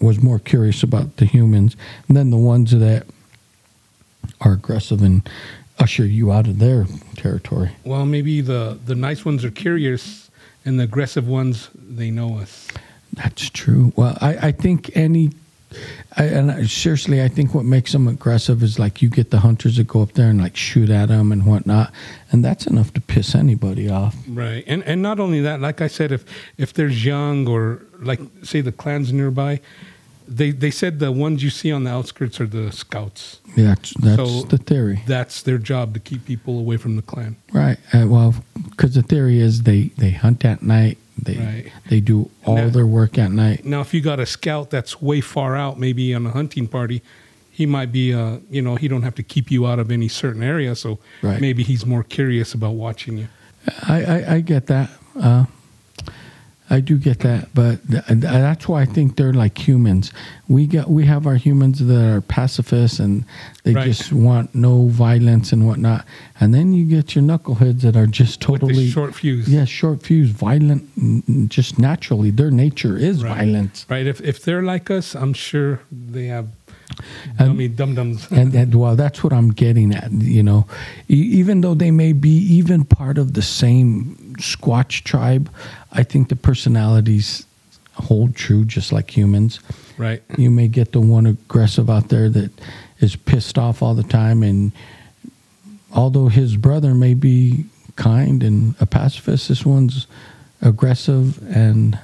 was 0.00 0.22
more 0.22 0.38
curious 0.38 0.82
about 0.82 1.18
the 1.18 1.26
humans 1.26 1.76
than 2.08 2.30
the 2.30 2.38
ones 2.38 2.70
that 2.70 3.06
are 4.40 4.52
aggressive 4.52 5.02
and 5.02 5.28
usher 5.78 6.06
you 6.06 6.32
out 6.32 6.46
of 6.46 6.58
their 6.58 6.86
territory. 7.16 7.70
Well, 7.84 8.06
maybe 8.06 8.40
the 8.40 8.78
the 8.86 8.94
nice 8.94 9.24
ones 9.26 9.44
are 9.44 9.50
curious, 9.50 10.30
and 10.64 10.80
the 10.80 10.84
aggressive 10.84 11.28
ones 11.28 11.68
they 11.74 12.10
know 12.10 12.38
us. 12.38 12.68
That's 13.16 13.48
true. 13.50 13.92
Well, 13.96 14.16
I, 14.20 14.48
I 14.48 14.52
think 14.52 14.96
any, 14.96 15.30
I, 16.16 16.24
and 16.24 16.50
I, 16.50 16.64
seriously, 16.64 17.22
I 17.22 17.28
think 17.28 17.54
what 17.54 17.64
makes 17.64 17.92
them 17.92 18.06
aggressive 18.08 18.62
is 18.62 18.78
like 18.78 19.02
you 19.02 19.08
get 19.08 19.30
the 19.30 19.40
hunters 19.40 19.76
that 19.76 19.86
go 19.88 20.02
up 20.02 20.12
there 20.12 20.28
and 20.30 20.40
like 20.40 20.56
shoot 20.56 20.90
at 20.90 21.06
them 21.08 21.32
and 21.32 21.44
whatnot, 21.46 21.92
and 22.30 22.44
that's 22.44 22.66
enough 22.66 22.92
to 22.94 23.00
piss 23.00 23.34
anybody 23.34 23.88
off. 23.88 24.14
Right, 24.28 24.64
and 24.66 24.82
and 24.84 25.02
not 25.02 25.18
only 25.20 25.40
that, 25.42 25.60
like 25.60 25.80
I 25.80 25.88
said, 25.88 26.12
if 26.12 26.24
if 26.58 26.72
there's 26.74 27.04
young 27.04 27.48
or 27.48 27.82
like 28.00 28.20
say 28.42 28.60
the 28.60 28.72
clans 28.72 29.12
nearby, 29.12 29.60
they 30.28 30.50
they 30.52 30.70
said 30.70 30.98
the 31.00 31.10
ones 31.12 31.42
you 31.42 31.50
see 31.50 31.72
on 31.72 31.84
the 31.84 31.90
outskirts 31.90 32.40
are 32.40 32.46
the 32.46 32.70
scouts. 32.72 33.40
Yeah, 33.56 33.68
that's, 33.74 33.90
that's 33.94 34.16
So- 34.16 34.42
the 34.42 34.58
theory, 34.58 35.02
That's 35.06 35.42
their 35.42 35.58
job 35.58 35.94
to 35.94 36.00
keep 36.00 36.24
people 36.24 36.58
away 36.58 36.76
from 36.76 36.96
the 36.96 37.02
clan. 37.02 37.36
right? 37.52 37.78
Uh, 37.92 38.06
well, 38.08 38.34
because 38.70 38.94
the 38.94 39.02
theory 39.02 39.38
is 39.40 39.62
they 39.64 39.90
they 39.98 40.10
hunt 40.10 40.44
at 40.44 40.62
night, 40.62 40.98
they 41.22 41.36
Right. 41.36 41.72
they 41.88 42.00
do 42.00 42.30
all 42.44 42.56
Now- 42.56 42.68
their 42.70 42.86
work 42.86 43.18
at 43.18 43.30
night. 43.32 43.64
Now, 43.64 43.80
if 43.80 43.94
you 43.94 44.00
got 44.00 44.20
a 44.20 44.26
scout 44.26 44.70
that's 44.70 45.00
way 45.00 45.20
far 45.20 45.56
out, 45.56 45.78
maybe 45.78 46.12
on 46.14 46.26
a 46.26 46.30
hunting 46.30 46.66
party, 46.66 47.02
he 47.50 47.66
might 47.66 47.92
be, 47.92 48.12
uh, 48.12 48.38
you 48.50 48.60
know, 48.60 48.74
he 48.74 48.88
don't 48.88 49.02
have 49.02 49.14
to 49.14 49.22
keep 49.22 49.50
you 49.50 49.66
out 49.66 49.78
of 49.78 49.90
any 49.92 50.08
certain 50.08 50.42
area. 50.42 50.74
So 50.74 50.98
Right. 51.22 51.40
maybe 51.40 51.62
he's 51.62 51.86
more 51.86 52.02
curious 52.02 52.52
about 52.52 52.74
watching 52.74 53.16
you. 53.18 53.28
I, 53.88 54.04
I, 54.04 54.34
I 54.34 54.40
get 54.40 54.66
that. 54.66 54.90
Uh, 55.18 55.44
I 56.70 56.80
do 56.80 56.96
get 56.96 57.18
that, 57.20 57.48
but 57.54 57.86
th- 57.90 58.06
th- 58.06 58.20
that's 58.20 58.66
why 58.66 58.80
I 58.80 58.86
think 58.86 59.16
they're 59.16 59.34
like 59.34 59.58
humans. 59.68 60.12
We 60.48 60.66
got 60.66 60.88
we 60.90 61.04
have 61.04 61.26
our 61.26 61.34
humans 61.36 61.78
that 61.78 62.04
are 62.14 62.20
pacifists 62.22 62.98
and 62.98 63.24
they 63.64 63.74
Right. 63.74 63.84
just 63.86 64.12
want 64.12 64.54
no 64.54 64.88
violence 64.88 65.52
and 65.52 65.66
whatnot, 65.66 66.06
and 66.40 66.54
then 66.54 66.72
you 66.72 66.86
get 66.86 67.14
your 67.14 67.22
knuckleheads 67.22 67.82
that 67.82 67.96
are 67.96 68.06
just 68.06 68.40
totally 68.40 68.88
short 68.88 69.14
fuse. 69.14 69.46
yeah 69.46 69.66
short 69.66 70.02
fuse, 70.02 70.30
violent, 70.30 70.88
just 71.50 71.78
naturally. 71.78 72.30
Their 72.30 72.50
nature 72.50 72.96
is 72.96 73.22
Right. 73.22 73.36
violence, 73.38 73.84
Right. 73.90 74.06
If 74.06 74.20
if 74.22 74.42
they're 74.42 74.62
like 74.62 74.90
us, 74.90 75.14
I'm 75.14 75.34
sure 75.34 75.80
they 75.92 76.26
have 76.28 76.46
And- 77.38 77.48
dummy 77.50 77.68
dum 77.68 77.94
dums. 77.94 78.26
and, 78.30 78.54
and 78.54 78.74
well, 78.74 78.96
that's 78.96 79.22
what 79.24 79.32
I'm 79.32 79.50
getting 79.52 79.94
at. 79.94 80.12
You 80.12 80.42
know, 80.42 80.66
e- 81.10 81.14
even 81.40 81.60
though 81.62 81.74
they 81.74 81.90
may 81.90 82.12
be 82.14 82.30
even 82.58 82.84
part 82.84 83.18
of 83.18 83.32
the 83.34 83.42
same 83.42 84.16
Squatch 84.38 85.02
tribe, 85.04 85.50
I 85.92 86.02
think 86.02 86.28
the 86.28 86.36
personalities 86.36 87.46
hold 87.94 88.34
true, 88.34 88.64
just 88.64 88.92
like 88.92 89.16
humans. 89.16 89.60
right. 89.98 90.22
You 90.36 90.50
may 90.50 90.68
get 90.68 90.92
the 90.92 91.00
one 91.00 91.26
aggressive 91.26 91.88
out 91.88 92.08
there 92.08 92.28
that 92.28 92.50
is 93.00 93.14
pissed 93.16 93.56
off 93.58 93.82
all 93.82 93.94
the 93.94 94.02
time, 94.02 94.42
and 94.42 94.72
although 95.92 96.28
his 96.28 96.56
brother 96.56 96.94
may 96.94 97.14
be 97.14 97.64
kind 97.96 98.42
and 98.42 98.74
a 98.80 98.86
pacifist, 98.86 99.48
this 99.48 99.64
one's 99.64 100.06
aggressive 100.60 101.40
and 101.54 101.98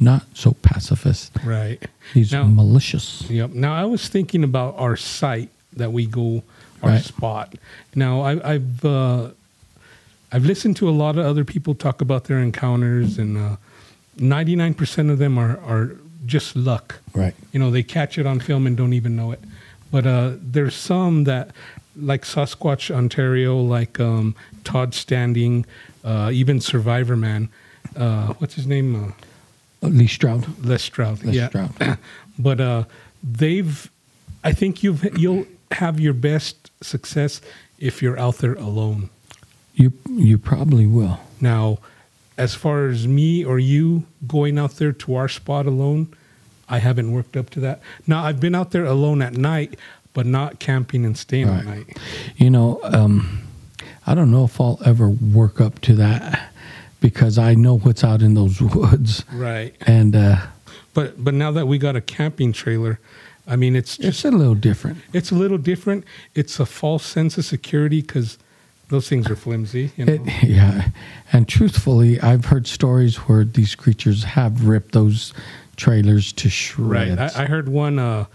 not 0.00 0.24
so 0.34 0.52
pacifist. 0.62 1.32
Right. 1.44 1.80
He's 2.12 2.32
Now- 2.32 2.44
malicious. 2.44 3.24
Yep. 3.30 3.52
Now 3.52 3.74
I 3.74 3.84
was 3.84 4.08
thinking 4.08 4.42
about 4.44 4.74
our 4.78 4.96
site 4.96 5.50
that 5.74 5.92
we 5.92 6.06
go, 6.06 6.42
our 6.82 6.90
Right. 6.90 7.04
spot. 7.04 7.54
Now 7.94 8.20
I, 8.22 8.54
I've 8.54 8.84
uh, 8.84 9.28
I've 10.36 10.44
listened 10.44 10.76
to 10.76 10.88
a 10.88 10.92
lot 10.92 11.16
of 11.16 11.24
other 11.24 11.44
people 11.44 11.74
talk 11.74 12.02
about 12.02 12.24
their 12.24 12.40
encounters, 12.40 13.16
and 13.16 13.56
ninety 14.18 14.54
nine 14.54 14.74
percent 14.74 15.10
of 15.10 15.16
them 15.16 15.38
are 15.38 15.58
are 15.60 15.96
just 16.26 16.56
luck. 16.56 17.00
Right. 17.14 17.34
You 17.52 17.60
know, 17.60 17.70
they 17.70 17.82
catch 17.82 18.18
it 18.18 18.26
on 18.26 18.40
film 18.40 18.66
and 18.66 18.76
don't 18.76 18.92
even 18.92 19.16
know 19.16 19.32
it. 19.32 19.40
But 19.90 20.06
uh, 20.06 20.32
there's 20.40 20.74
some 20.74 21.24
that, 21.24 21.52
like 21.96 22.22
Sasquatch 22.22 22.94
Ontario, 22.94 23.56
like 23.56 23.98
um, 24.00 24.34
Todd 24.64 24.94
Standing, 24.94 25.64
uh, 26.04 26.30
even 26.32 26.60
Survivor 26.60 27.16
Man. 27.16 27.48
Uh, 27.96 28.34
what's 28.34 28.54
his 28.54 28.66
name? 28.66 29.14
Uh, 29.82 29.88
Lee 29.88 30.06
Stroud. 30.06 30.46
Les 30.64 30.82
Stroud. 30.82 31.24
Les 31.24 31.34
yeah. 31.34 31.48
Stroud. 31.48 31.98
but 32.38 32.60
uh, 32.60 32.84
they've. 33.22 33.90
I 34.44 34.52
think 34.52 34.82
you've 34.82 35.18
you'll 35.18 35.46
have 35.72 35.98
your 35.98 36.12
best 36.12 36.70
success 36.82 37.40
if 37.78 38.02
you're 38.02 38.18
out 38.18 38.38
there 38.38 38.54
alone. 38.54 39.10
You 39.76 39.92
you 40.10 40.38
probably 40.38 40.86
will. 40.86 41.20
Now, 41.40 41.78
as 42.36 42.54
far 42.54 42.86
as 42.88 43.06
me 43.06 43.44
or 43.44 43.58
you 43.58 44.04
going 44.26 44.58
out 44.58 44.72
there 44.76 44.92
to 44.92 45.14
our 45.14 45.28
spot 45.28 45.66
alone, 45.66 46.08
I 46.68 46.78
haven't 46.78 47.12
worked 47.12 47.36
up 47.36 47.50
to 47.50 47.60
that. 47.60 47.80
Now, 48.06 48.24
I've 48.24 48.40
been 48.40 48.54
out 48.54 48.70
there 48.72 48.84
alone 48.86 49.22
at 49.22 49.34
night, 49.34 49.76
but 50.14 50.26
not 50.26 50.58
camping 50.58 51.04
and 51.04 51.16
staying 51.16 51.48
Right. 51.48 51.64
night. 51.64 51.98
You 52.36 52.50
know, 52.50 52.80
um, 52.82 53.42
I 54.06 54.14
don't 54.14 54.30
know 54.30 54.44
if 54.44 54.60
I'll 54.60 54.80
ever 54.84 55.08
work 55.10 55.60
up 55.60 55.80
to 55.82 55.94
that 55.96 56.50
because 57.00 57.38
I 57.38 57.54
know 57.54 57.78
what's 57.78 58.02
out 58.02 58.22
in 58.22 58.34
those 58.34 58.60
woods. 58.74 59.24
Right. 59.32 59.74
And 59.86 60.16
uh, 60.16 60.38
But 60.94 61.22
but 61.22 61.34
now 61.34 61.52
that 61.52 61.66
we 61.68 61.76
got 61.78 61.96
a 61.96 62.00
camping 62.00 62.52
trailer, 62.54 62.98
I 63.46 63.56
mean 63.56 63.76
it's 63.76 63.96
just 63.98 64.08
it's 64.08 64.24
a 64.24 64.30
little 64.36 64.54
different. 64.54 64.98
it's 65.12 65.30
a 65.30 65.34
little 65.34 65.58
different. 65.58 66.04
It's 66.34 66.58
a 66.58 66.66
false 66.66 67.04
sense 67.04 67.36
of 67.38 67.44
security 67.44 68.00
because 68.00 68.38
those 68.88 69.08
things 69.08 69.28
are 69.30 69.36
flimsy. 69.36 69.90
You 69.96 70.04
know? 70.04 70.12
It, 70.12 70.20
yeah, 70.42 70.90
and 71.32 71.48
truthfully, 71.48 72.20
I've 72.20 72.46
heard 72.46 72.66
stories 72.66 73.16
where 73.16 73.44
these 73.44 73.74
creatures 73.74 74.24
have 74.24 74.66
ripped 74.66 74.92
those 74.92 75.32
trailers 75.76 76.32
to 76.34 76.48
right. 76.82 77.08
shreds. 77.08 77.36
I, 77.36 77.42
I 77.42 77.46
heard 77.46 77.68
one. 77.68 77.98
Uh, 77.98 78.26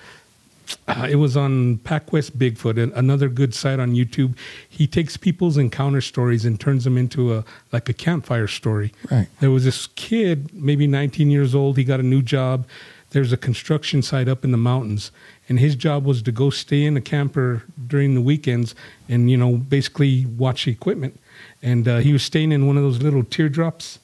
uh, 0.88 1.08
it 1.10 1.16
was 1.16 1.36
on 1.36 1.78
PacWest 1.80 2.32
Bigfoot, 2.32 2.82
an- 2.82 2.94
another 2.96 3.28
good 3.30 3.54
site 3.54 3.80
on 3.80 3.94
YouTube. 3.94 4.38
He 4.70 4.88
takes 4.88 5.18
people's 5.18 5.58
encounter 5.58 6.02
stories 6.02 6.46
and 6.46 6.60
turns 6.60 6.84
them 6.84 6.98
into 6.98 7.34
a 7.34 7.44
like 7.72 7.90
a 7.90 7.94
campfire 7.94 8.48
story. 8.48 8.94
Right. 9.10 9.28
There 9.40 9.52
was 9.52 9.66
this 9.66 9.88
kid, 9.96 10.54
maybe 10.54 10.88
19 10.88 11.30
years 11.30 11.54
old. 11.54 11.78
He 11.78 11.84
got 11.84 12.00
a 12.00 12.04
new 12.04 12.22
job. 12.22 12.66
There's 13.12 13.34
a 13.34 13.38
construction 13.38 14.02
site 14.02 14.28
up 14.28 14.44
in 14.44 14.52
the 14.52 14.58
mountains, 14.58 15.12
and 15.50 15.60
his 15.60 15.76
job 15.76 16.06
was 16.06 16.22
to 16.24 16.32
go 16.32 16.50
stay 16.50 16.86
in 16.86 16.96
a 16.96 17.02
camper 17.02 17.64
during 17.88 18.16
the 18.16 18.22
weekends 18.22 18.74
and 19.10 19.30
you 19.30 19.38
know 19.38 19.58
basically 19.58 20.26
watch 20.26 20.66
the 20.66 20.72
equipment. 20.72 21.20
And 21.62 21.88
uh, 21.88 21.98
he 21.98 22.14
was 22.14 22.24
staying 22.24 22.52
in 22.52 22.68
one 22.68 22.78
of 22.78 22.84
those 22.84 23.02
little 23.02 23.24
teardrops. 23.24 24.00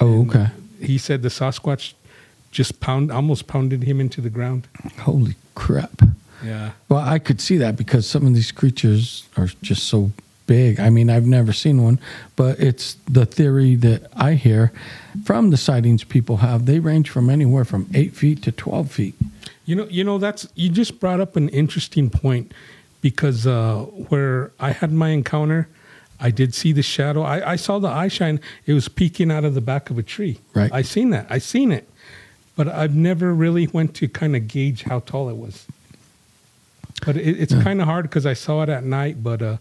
oh, 0.00 0.26
okay. 0.26 0.48
He 0.80 0.98
said 0.98 1.22
the 1.22 1.28
Sasquatch 1.28 1.94
just 2.50 2.80
pound 2.80 3.12
almost 3.12 3.46
pounded 3.46 3.84
him 3.84 4.00
into 4.00 4.20
the 4.20 4.30
ground. 4.30 4.66
Holy 5.00 5.36
crap. 5.54 6.00
Yeah. 6.42 6.72
Well, 6.88 7.00
I 7.00 7.18
could 7.18 7.40
see 7.40 7.56
that 7.58 7.76
because 7.76 8.06
some 8.06 8.26
of 8.26 8.34
these 8.34 8.52
creatures 8.52 9.28
are 9.36 9.48
just 9.62 9.84
so 9.84 10.12
big. 10.46 10.78
I 10.80 10.90
mean, 10.90 11.10
I've 11.10 11.26
never 11.26 11.52
seen 11.52 11.82
one, 11.82 11.98
but 12.36 12.58
it's 12.60 12.96
the 13.08 13.26
theory 13.26 13.74
that 13.76 14.06
I 14.16 14.34
hear 14.34 14.72
from 15.24 15.50
the 15.50 15.56
sightings 15.56 16.04
people 16.04 16.38
have. 16.38 16.66
They 16.66 16.78
range 16.78 17.10
from 17.10 17.28
anywhere 17.30 17.64
from 17.64 17.88
eight 17.94 18.14
feet 18.14 18.42
to 18.44 18.52
12 18.52 18.90
feet. 18.90 19.14
You 19.64 19.74
know, 19.76 19.86
you 19.90 20.04
know 20.04 20.18
that's 20.18 20.48
you 20.54 20.68
just 20.68 21.00
brought 21.00 21.20
up 21.20 21.34
an 21.36 21.48
interesting 21.48 22.08
point 22.10 22.52
because 23.02 23.46
uh, 23.46 23.80
where 24.08 24.52
I 24.60 24.70
had 24.72 24.92
my 24.92 25.08
encounter, 25.08 25.68
I 26.20 26.30
did 26.30 26.54
see 26.54 26.72
the 26.72 26.82
shadow. 26.82 27.22
I, 27.22 27.52
I 27.52 27.56
saw 27.56 27.78
the 27.78 27.88
eye 27.88 28.08
shine. 28.08 28.40
It 28.66 28.72
was 28.74 28.88
peeking 28.88 29.30
out 29.30 29.44
of 29.44 29.54
the 29.54 29.60
back 29.60 29.90
of 29.90 29.98
a 29.98 30.02
tree. 30.02 30.38
Right. 30.54 30.72
I 30.72 30.82
seen 30.82 31.10
that. 31.10 31.26
I 31.28 31.38
seen 31.38 31.72
it, 31.72 31.88
but 32.56 32.68
I've 32.68 32.94
never 32.94 33.34
really 33.34 33.66
went 33.66 33.94
to 33.96 34.08
kind 34.08 34.36
of 34.36 34.46
gauge 34.48 34.82
how 34.84 35.00
tall 35.00 35.28
it 35.28 35.36
was. 35.36 35.66
But 37.04 37.16
it, 37.16 37.38
it's 37.40 37.52
Yeah. 37.52 37.62
kind 37.62 37.80
of 37.80 37.86
hard 37.86 38.04
because 38.04 38.24
I 38.24 38.32
saw 38.34 38.62
it 38.62 38.68
at 38.68 38.84
night. 38.84 39.22
But 39.22 39.42
uh, 39.42 39.56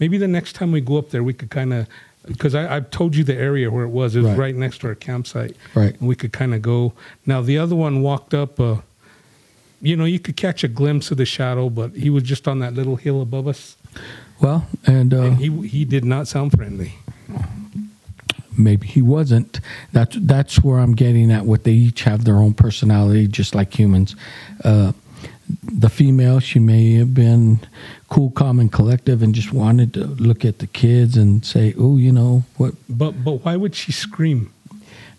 maybe 0.00 0.18
the 0.18 0.26
next 0.28 0.54
time 0.54 0.72
we 0.72 0.80
go 0.80 0.96
up 0.98 1.10
there, 1.10 1.22
we 1.22 1.32
could 1.34 1.50
kind 1.50 1.72
of 1.72 1.86
because 2.26 2.54
I've 2.54 2.90
told 2.90 3.16
you 3.16 3.24
the 3.24 3.34
area 3.34 3.70
where 3.70 3.84
it 3.84 3.88
was. 3.88 4.14
It 4.14 4.20
was 4.20 4.28
Right. 4.28 4.38
right, 4.38 4.56
next 4.56 4.80
to 4.82 4.88
our 4.88 4.94
campsite. 4.94 5.56
Right. 5.74 5.98
And 5.98 6.06
we 6.08 6.14
could 6.14 6.32
kind 6.32 6.54
of 6.54 6.60
go. 6.60 6.92
Now 7.24 7.40
the 7.40 7.56
other 7.58 7.74
one 7.74 8.02
walked 8.02 8.34
up. 8.34 8.60
Uh, 8.60 8.76
you 9.80 9.96
know, 9.96 10.04
you 10.04 10.18
could 10.18 10.36
catch 10.36 10.62
a 10.62 10.68
glimpse 10.68 11.10
of 11.10 11.16
the 11.16 11.24
shadow, 11.24 11.70
but 11.70 11.92
he 11.96 12.10
was 12.10 12.22
just 12.22 12.46
on 12.46 12.58
that 12.58 12.74
little 12.74 12.96
hill 12.96 13.22
above 13.22 13.48
us, 13.48 13.76
Well, 14.38 14.66
and, 14.86 15.14
uh, 15.14 15.22
and 15.22 15.36
he 15.38 15.66
he 15.66 15.84
did 15.86 16.04
not 16.04 16.28
sound 16.28 16.52
friendly. 16.52 16.92
maybe 18.56 18.86
he 18.86 19.00
wasn't. 19.00 19.60
That's 19.92 20.16
that's 20.20 20.62
where 20.62 20.78
I'm 20.78 20.94
getting 20.94 21.30
at. 21.32 21.46
What 21.46 21.64
they 21.64 21.72
each 21.72 22.02
have 22.02 22.24
their 22.24 22.36
own 22.36 22.52
personality, 22.54 23.26
just 23.28 23.54
like 23.54 23.72
humans. 23.78 24.14
Uh, 24.64 24.92
the 25.62 25.88
female, 25.88 26.40
she 26.40 26.58
may 26.58 26.94
have 26.94 27.14
been 27.14 27.60
cool, 28.08 28.30
calm, 28.30 28.58
and 28.60 28.70
collective, 28.72 29.22
and 29.22 29.34
just 29.34 29.52
wanted 29.52 29.94
to 29.94 30.04
look 30.04 30.44
at 30.44 30.58
the 30.58 30.66
kids 30.66 31.16
and 31.16 31.44
say, 31.44 31.74
"Oh, 31.78 31.96
you 31.96 32.12
know 32.12 32.44
what?" 32.56 32.74
But 32.88 33.22
but 33.24 33.44
why 33.44 33.56
would 33.56 33.74
she 33.74 33.92
scream? 33.92 34.52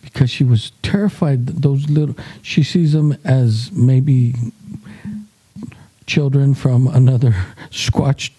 Because 0.01 0.29
she 0.29 0.43
was 0.43 0.71
terrified. 0.81 1.45
Those 1.47 1.89
little, 1.89 2.15
she 2.41 2.63
sees 2.63 2.93
them 2.93 3.15
as 3.23 3.71
maybe 3.71 4.33
children 6.07 6.53
from 6.53 6.87
another 6.87 7.31
Squatch 7.71 8.31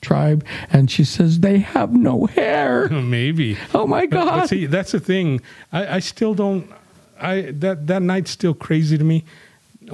tribe, 0.00 0.44
and 0.70 0.90
she 0.90 1.04
says 1.04 1.40
they 1.40 1.58
have 1.58 1.92
no 1.92 2.26
hair. 2.26 2.88
Maybe. 2.90 3.56
Oh 3.74 3.86
my 3.86 4.06
But, 4.06 4.10
God! 4.24 4.40
but 4.40 4.48
see, 4.48 4.66
that's 4.66 4.92
the 4.92 5.00
thing. 5.00 5.40
I, 5.72 5.96
I 5.96 5.98
still 6.00 6.34
don't. 6.34 6.70
I 7.20 7.50
that 7.60 7.86
that 7.86 8.02
night's 8.02 8.30
still 8.30 8.54
crazy 8.54 8.98
to 8.98 9.04
me. 9.04 9.24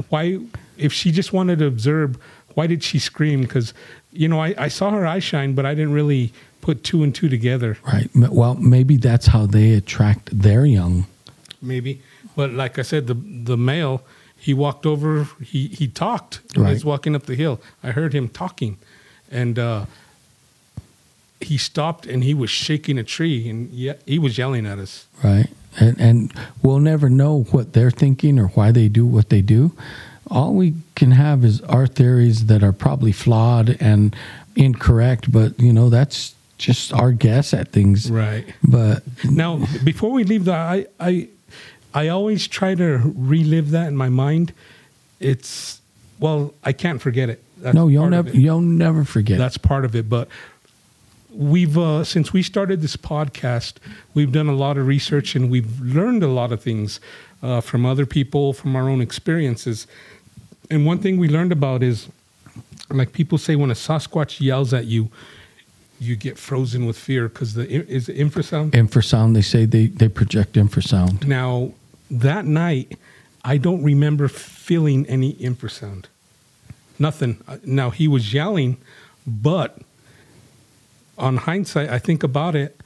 Why, 0.08 0.38
if 0.76 0.92
she 0.92 1.10
just 1.10 1.32
wanted 1.32 1.58
to 1.60 1.66
observe, 1.66 2.16
why 2.54 2.66
did 2.66 2.82
she 2.82 2.98
scream? 2.98 3.42
Because 3.42 3.74
you 4.12 4.28
know, 4.28 4.40
I, 4.40 4.54
I 4.58 4.68
saw 4.68 4.90
her 4.90 5.06
eye 5.06 5.20
shine, 5.20 5.54
but 5.54 5.64
I 5.64 5.74
didn't 5.74 5.94
really 5.94 6.32
put 6.60 6.84
two 6.84 7.02
and 7.02 7.14
two 7.14 7.28
together. 7.28 7.78
Right. 7.84 8.08
Well, 8.14 8.54
maybe 8.56 8.96
that's 8.98 9.26
how 9.26 9.46
they 9.46 9.72
attract 9.72 10.38
their 10.38 10.66
young. 10.66 11.06
Maybe, 11.62 12.02
but 12.36 12.50
like 12.52 12.78
I 12.78 12.82
said, 12.82 13.06
the 13.06 13.14
the 13.14 13.56
male 13.56 14.02
he 14.36 14.52
walked 14.52 14.86
over. 14.86 15.28
He 15.42 15.68
he 15.68 15.86
talked. 15.88 16.40
He 16.54 16.60
Right. 16.60 16.72
was 16.72 16.84
walking 16.84 17.14
up 17.14 17.24
the 17.26 17.36
hill. 17.36 17.60
I 17.82 17.92
heard 17.92 18.12
him 18.12 18.28
talking, 18.28 18.76
and 19.30 19.58
uh, 19.58 19.86
he 21.40 21.56
stopped 21.58 22.06
and 22.06 22.24
he 22.24 22.34
was 22.34 22.50
shaking 22.50 22.98
a 22.98 23.04
tree 23.04 23.48
and 23.48 23.70
yeah, 23.70 23.94
he 24.06 24.18
was 24.18 24.38
yelling 24.38 24.66
at 24.66 24.78
us. 24.78 25.06
Right. 25.22 25.48
And, 25.80 25.98
and 26.00 26.32
we'll 26.62 26.78
never 26.80 27.08
know 27.08 27.44
what 27.50 27.72
they're 27.72 27.90
thinking 27.90 28.38
or 28.38 28.48
why 28.48 28.72
they 28.72 28.88
do 28.88 29.06
what 29.06 29.30
they 29.30 29.40
do. 29.42 29.72
All 30.32 30.54
we 30.54 30.74
can 30.96 31.10
have 31.10 31.44
is 31.44 31.60
our 31.62 31.86
theories 31.86 32.46
that 32.46 32.62
are 32.62 32.72
probably 32.72 33.12
flawed 33.12 33.76
and 33.80 34.16
incorrect, 34.56 35.30
but 35.30 35.60
you 35.60 35.72
know 35.72 35.90
that's 35.90 36.34
just 36.56 36.92
our 36.92 37.12
guess 37.12 37.52
at 37.52 37.68
things. 37.68 38.10
Right. 38.10 38.46
But 38.62 39.02
Now, 39.28 39.66
before 39.84 40.10
we 40.12 40.24
leave 40.24 40.44
that, 40.46 40.58
I, 40.58 40.86
I, 41.00 41.28
I 41.92 42.08
always 42.08 42.46
try 42.46 42.74
to 42.76 43.12
relive 43.16 43.72
that 43.72 43.88
in 43.88 43.96
my 43.96 44.08
mind. 44.08 44.54
It's 45.20 45.80
well, 46.18 46.54
I 46.64 46.72
can't 46.72 47.02
forget 47.02 47.28
it. 47.28 47.42
That's 47.58 47.74
no, 47.74 47.88
you'll 47.88 48.08
never 48.08 48.28
it. 48.28 48.34
you'll 48.34 48.60
never 48.60 49.04
forget. 49.04 49.38
That's 49.38 49.58
part 49.58 49.84
of 49.84 49.94
it. 49.94 50.08
But 50.08 50.28
we've 51.30 51.76
uh, 51.76 52.04
since 52.04 52.32
we 52.32 52.42
started 52.42 52.80
this 52.80 52.96
podcast, 52.96 53.74
we've 54.14 54.32
done 54.32 54.48
a 54.48 54.54
lot 54.54 54.78
of 54.78 54.86
research 54.86 55.34
and 55.34 55.50
we've 55.50 55.80
learned 55.80 56.22
a 56.22 56.28
lot 56.28 56.52
of 56.52 56.62
things 56.62 57.00
uh, 57.42 57.60
from 57.60 57.84
other 57.84 58.06
people, 58.06 58.52
from 58.52 58.76
our 58.76 58.88
own 58.88 59.00
experiences. 59.00 59.86
And 60.72 60.86
one 60.86 60.98
thing 60.98 61.18
we 61.18 61.28
learned 61.28 61.52
about 61.52 61.82
is, 61.82 62.08
like 62.88 63.12
people 63.12 63.36
say, 63.36 63.56
when 63.56 63.70
a 63.70 63.74
Sasquatch 63.74 64.40
yells 64.40 64.72
at 64.72 64.86
you, 64.86 65.10
you 66.00 66.16
get 66.16 66.38
frozen 66.38 66.86
with 66.86 66.96
fear 66.98 67.28
because 67.28 67.52
the 67.54 67.68
is 67.68 68.08
it 68.08 68.16
infrasound. 68.16 68.70
infrasound. 68.70 69.34
They 69.34 69.42
say 69.42 69.66
they 69.66 69.86
they 69.88 70.08
project 70.08 70.54
infrasound. 70.54 71.26
Now, 71.26 71.72
that 72.10 72.46
night, 72.46 72.98
I 73.44 73.58
don't 73.58 73.82
remember 73.84 74.28
feeling 74.28 75.06
any 75.08 75.34
infrasound. 75.34 76.06
Nothing. 76.98 77.36
Uh, 77.46 77.58
Now, 77.64 77.90
he 77.90 78.08
was 78.08 78.32
yelling, 78.32 78.78
but 79.26 79.78
on 81.18 81.36
hindsight, 81.36 81.90
I 81.90 81.98
think 81.98 82.22
about 82.22 82.54
it, 82.56 82.80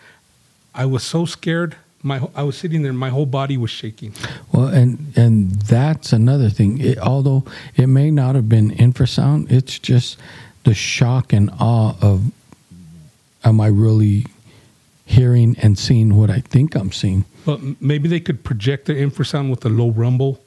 I 0.74 0.86
was 0.86 1.02
so 1.04 1.24
scared. 1.24 1.76
My, 2.02 2.20
I 2.36 2.42
was 2.44 2.56
sitting 2.56 2.82
there, 2.82 2.92
my 2.92 3.08
whole 3.08 3.26
body 3.26 3.56
was 3.56 3.70
shaking. 3.70 4.12
Well, 4.52 4.68
and 4.68 5.12
and 5.16 5.52
that's 5.52 6.12
another 6.12 6.50
thing. 6.50 6.78
It, 6.78 6.98
although 6.98 7.44
it 7.74 7.88
may 7.88 8.10
not 8.10 8.34
have 8.34 8.48
been 8.48 8.70
infrasound, 8.70 9.50
it's 9.50 9.78
just 9.78 10.18
the 10.64 10.74
shock 10.74 11.32
and 11.32 11.50
awe 11.58 11.94
of, 12.00 12.30
am 13.44 13.60
I 13.60 13.68
really 13.68 14.26
hearing 15.04 15.56
and 15.62 15.78
seeing 15.78 16.16
what 16.16 16.30
I 16.30 16.40
think 16.40 16.74
I'm 16.74 16.92
seeing? 16.92 17.24
But 17.44 17.60
maybe 17.80 18.08
they 18.08 18.20
could 18.20 18.44
project 18.44 18.86
the 18.86 18.94
infrasound 18.94 19.50
with 19.50 19.64
a 19.64 19.68
low 19.68 19.90
rumble. 19.90 20.42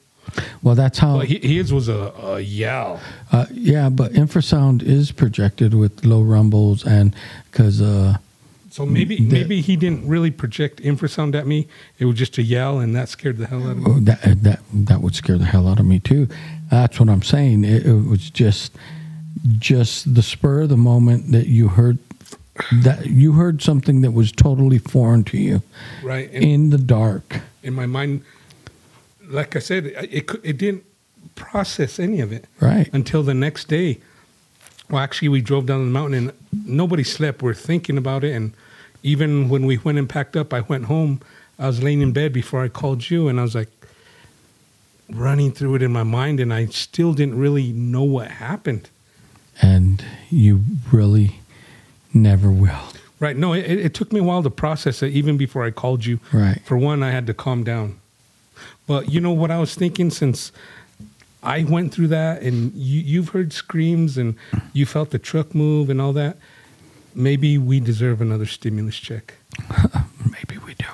Well, 0.62 0.76
that's 0.76 1.00
how. 1.00 1.20
His 1.20 1.74
was 1.74 1.88
a, 1.88 2.14
a 2.22 2.40
yell. 2.40 3.00
Uh, 3.32 3.48
yeah, 3.52 3.90
but 3.90 4.12
infrasound 4.14 4.84
is 4.84 5.12
projected 5.12 5.74
with 5.74 6.06
low 6.06 6.22
rumbles, 6.22 6.86
and 6.86 7.16
because 7.52 7.82
uh, 7.82 8.18
So 8.72 8.86
maybe 8.86 9.18
mm, 9.18 9.30
The- 9.30 9.36
maybe 9.40 9.62
he 9.62 9.76
didn't 9.76 10.08
really 10.08 10.32
project 10.32 10.82
infrasound 10.82 11.36
at 11.36 11.48
me. 11.48 11.68
It 11.98 12.06
was 12.06 12.16
just 12.18 12.38
a 12.38 12.44
yell, 12.44 12.80
and 12.80 12.96
that 12.96 13.10
scared 13.10 13.38
the 13.38 13.48
hell 13.48 13.64
out 13.64 13.72
of 13.72 13.78
me. 13.78 13.84
oh, 13.88 14.00
that 14.02 14.26
uh, 14.28 14.36
that 14.42 14.60
that 14.74 15.02
would 15.02 15.16
scare 15.16 15.38
the 15.38 15.46
hell 15.46 15.68
out 15.68 15.80
of 15.80 15.86
me 15.86 16.00
too. 16.00 16.28
That's 16.70 17.00
what 17.00 17.10
I'm 17.10 17.24
saying. 17.24 17.64
It, 17.64 17.86
it 17.86 17.94
was 18.08 18.30
just 18.30 18.74
just 19.58 20.14
the 20.14 20.22
spur 20.22 20.62
of 20.62 20.70
the 20.70 20.78
moment 20.78 21.32
that 21.32 21.48
you 21.48 21.70
heard 21.70 21.98
that 22.84 23.06
you 23.08 23.32
heard 23.34 23.62
something 23.62 24.02
that 24.02 24.12
was 24.12 24.32
totally 24.34 24.80
foreign 24.80 25.24
to 25.24 25.38
you 25.38 25.62
Right. 26.04 26.30
And, 26.34 26.44
in 26.44 26.70
the 26.72 26.78
dark. 26.78 27.40
in 27.64 27.74
my 27.74 27.86
mind, 27.86 28.22
like 29.30 29.56
I 29.56 29.60
said, 29.60 29.86
it, 29.88 30.10
it 30.14 30.30
it 30.44 30.58
didn't 30.58 30.84
process 31.36 32.00
any 32.00 32.20
of 32.20 32.32
it 32.34 32.46
Right. 32.60 32.90
until 32.94 33.24
the 33.24 33.34
next 33.34 33.68
day. 33.70 34.00
Well, 34.90 35.02
actually, 35.02 35.30
we 35.30 35.42
drove 35.42 35.66
down 35.66 35.86
the 35.86 35.92
mountain 35.92 36.30
and 36.30 36.34
nobody 36.66 37.04
slept. 37.04 37.42
We're 37.42 37.54
thinking 37.54 37.98
about 37.98 38.24
it, 38.24 38.34
and 38.34 38.54
even 39.04 39.50
when 39.50 39.66
we 39.66 39.78
went 39.78 39.98
and 39.98 40.10
packed 40.10 40.36
up, 40.36 40.54
I 40.54 40.62
went 40.62 40.86
home. 40.86 41.22
I 41.58 41.68
was 41.68 41.84
laying 41.84 42.02
in 42.02 42.12
bed 42.12 42.34
before 42.34 42.64
I 42.64 42.70
called 42.70 43.10
you, 43.10 43.28
and 43.28 43.40
I 43.40 43.44
was 43.44 43.56
like 43.56 43.70
running 45.12 45.52
through 45.52 45.76
it 45.76 45.82
in 45.82 45.92
my 45.92 46.04
mind, 46.04 46.40
and 46.40 46.54
I 46.54 46.66
still 46.68 47.14
didn't 47.14 47.38
really 47.38 47.72
know 47.72 48.04
what 48.04 48.32
happened. 48.32 48.90
And 49.62 50.04
you 50.30 50.62
really 50.92 51.40
never 52.14 52.50
will. 52.50 52.80
Right. 53.20 53.36
No, 53.36 53.54
it, 53.54 53.66
it 53.66 53.94
took 53.94 54.14
me 54.14 54.22
a 54.22 54.24
while 54.24 54.42
to 54.44 54.50
process 54.50 55.04
it, 55.04 55.12
even 55.12 55.38
before 55.38 55.66
I 55.66 55.72
called 55.72 56.06
you. 56.06 56.20
Right. 56.32 56.62
For 56.64 56.78
one, 56.78 57.04
I 57.04 57.12
had 57.12 57.28
to 57.28 57.34
calm 57.34 57.64
down. 57.64 58.00
But 58.88 59.10
you 59.12 59.20
know 59.20 59.32
what 59.32 59.52
I 59.52 59.60
was 59.60 59.76
thinking 59.76 60.10
since 60.10 60.52
I 61.42 61.64
went 61.64 61.94
through 61.94 62.08
that 62.10 62.42
and 62.42 62.74
you, 62.74 63.02
you've 63.02 63.30
heard 63.30 63.54
screams 63.54 64.18
and 64.18 64.36
you 64.74 64.86
felt 64.86 65.12
the 65.12 65.20
truck 65.20 65.56
move 65.56 65.90
and 65.90 66.02
all 66.02 66.14
that. 66.14 66.38
Maybe 67.16 67.58
we 67.58 67.80
deserve 67.80 68.22
another 68.22 68.46
stimulus 68.46 68.98
check. 68.98 69.36
Maybe 70.26 70.58
we 70.66 70.76
do. 70.76 70.86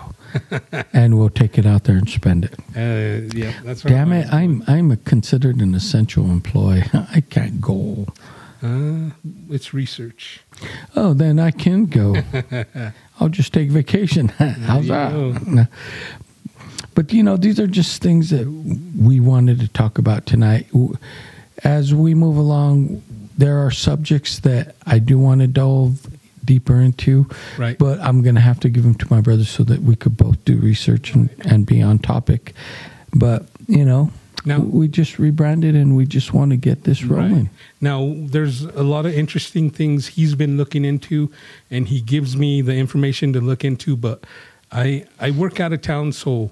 and 0.93 1.17
we'll 1.17 1.29
take 1.29 1.57
it 1.57 1.65
out 1.65 1.85
there 1.85 1.97
and 1.97 2.09
spend 2.09 2.45
it. 2.45 2.53
Uh, 2.75 3.35
yeah, 3.35 3.53
that's 3.63 3.85
right. 3.85 3.91
Damn 3.91 4.11
it! 4.11 4.31
I'm 4.33 4.63
I'm 4.67 4.91
a 4.91 4.97
considered 4.97 5.61
an 5.61 5.73
essential 5.75 6.29
employee. 6.29 6.83
I 6.93 7.21
can't 7.21 7.61
go. 7.61 8.07
Uh, 8.61 9.11
it's 9.49 9.73
research. 9.73 10.41
Oh, 10.95 11.13
then 11.13 11.39
I 11.39 11.51
can 11.51 11.85
go. 11.85 12.15
I'll 13.19 13.29
just 13.29 13.53
take 13.53 13.69
vacation. 13.69 14.29
How's 14.29 14.87
that? 14.87 15.69
But 16.95 17.11
you 17.13 17.21
know, 17.23 17.37
these 17.37 17.59
are 17.59 17.67
just 17.67 18.01
things 18.01 18.29
that 18.31 18.47
we 18.97 19.19
wanted 19.19 19.59
to 19.59 19.67
talk 19.67 19.97
about 19.97 20.25
tonight. 20.25 20.67
As 21.63 21.93
we 21.93 22.15
move 22.15 22.37
along, 22.37 23.03
there 23.37 23.59
are 23.59 23.69
subjects 23.71 24.39
that 24.39 24.75
I 24.85 24.99
do 24.99 25.19
want 25.19 25.41
to 25.41 25.47
delve 25.47 26.07
deeper 26.43 26.75
into. 26.79 27.27
Right. 27.57 27.77
But 27.77 27.99
I'm 27.99 28.21
going 28.21 28.35
to 28.35 28.41
have 28.41 28.59
to 28.61 28.69
give 28.69 28.83
them 28.83 28.95
to 28.95 29.07
my 29.09 29.19
brother 29.19 29.43
so 29.43 29.63
that 29.63 29.81
we 29.81 29.95
could 29.95 30.15
both 30.15 30.43
do 30.45 30.57
research 30.57 31.13
and, 31.13 31.29
and 31.41 31.65
be 31.65 31.81
on 31.81 31.99
topic. 31.99 32.53
But 33.13 33.45
you 33.67 33.83
know, 33.83 34.11
Now- 34.45 34.59
we 34.59 34.87
just 34.87 35.19
rebranded 35.19 35.75
and 35.75 35.95
we 35.97 36.05
just 36.05 36.33
want 36.33 36.51
to 36.51 36.57
get 36.57 36.83
this 36.83 37.03
rolling. 37.03 37.33
Right. 37.33 37.49
Now, 37.81 38.13
there's 38.15 38.61
a 38.63 38.83
lot 38.83 39.05
of 39.05 39.13
interesting 39.13 39.69
things 39.69 40.07
he's 40.07 40.35
been 40.35 40.55
looking 40.55 40.85
into, 40.85 41.31
and 41.69 41.87
he 41.87 41.99
gives 41.99 42.37
me 42.37 42.61
the 42.61 42.75
information 42.75 43.33
to 43.33 43.41
look 43.41 43.65
into. 43.65 43.97
But 43.97 44.23
I 44.71 45.05
I 45.19 45.31
work 45.31 45.59
out 45.59 45.73
of 45.73 45.81
town, 45.81 46.11
so 46.13 46.51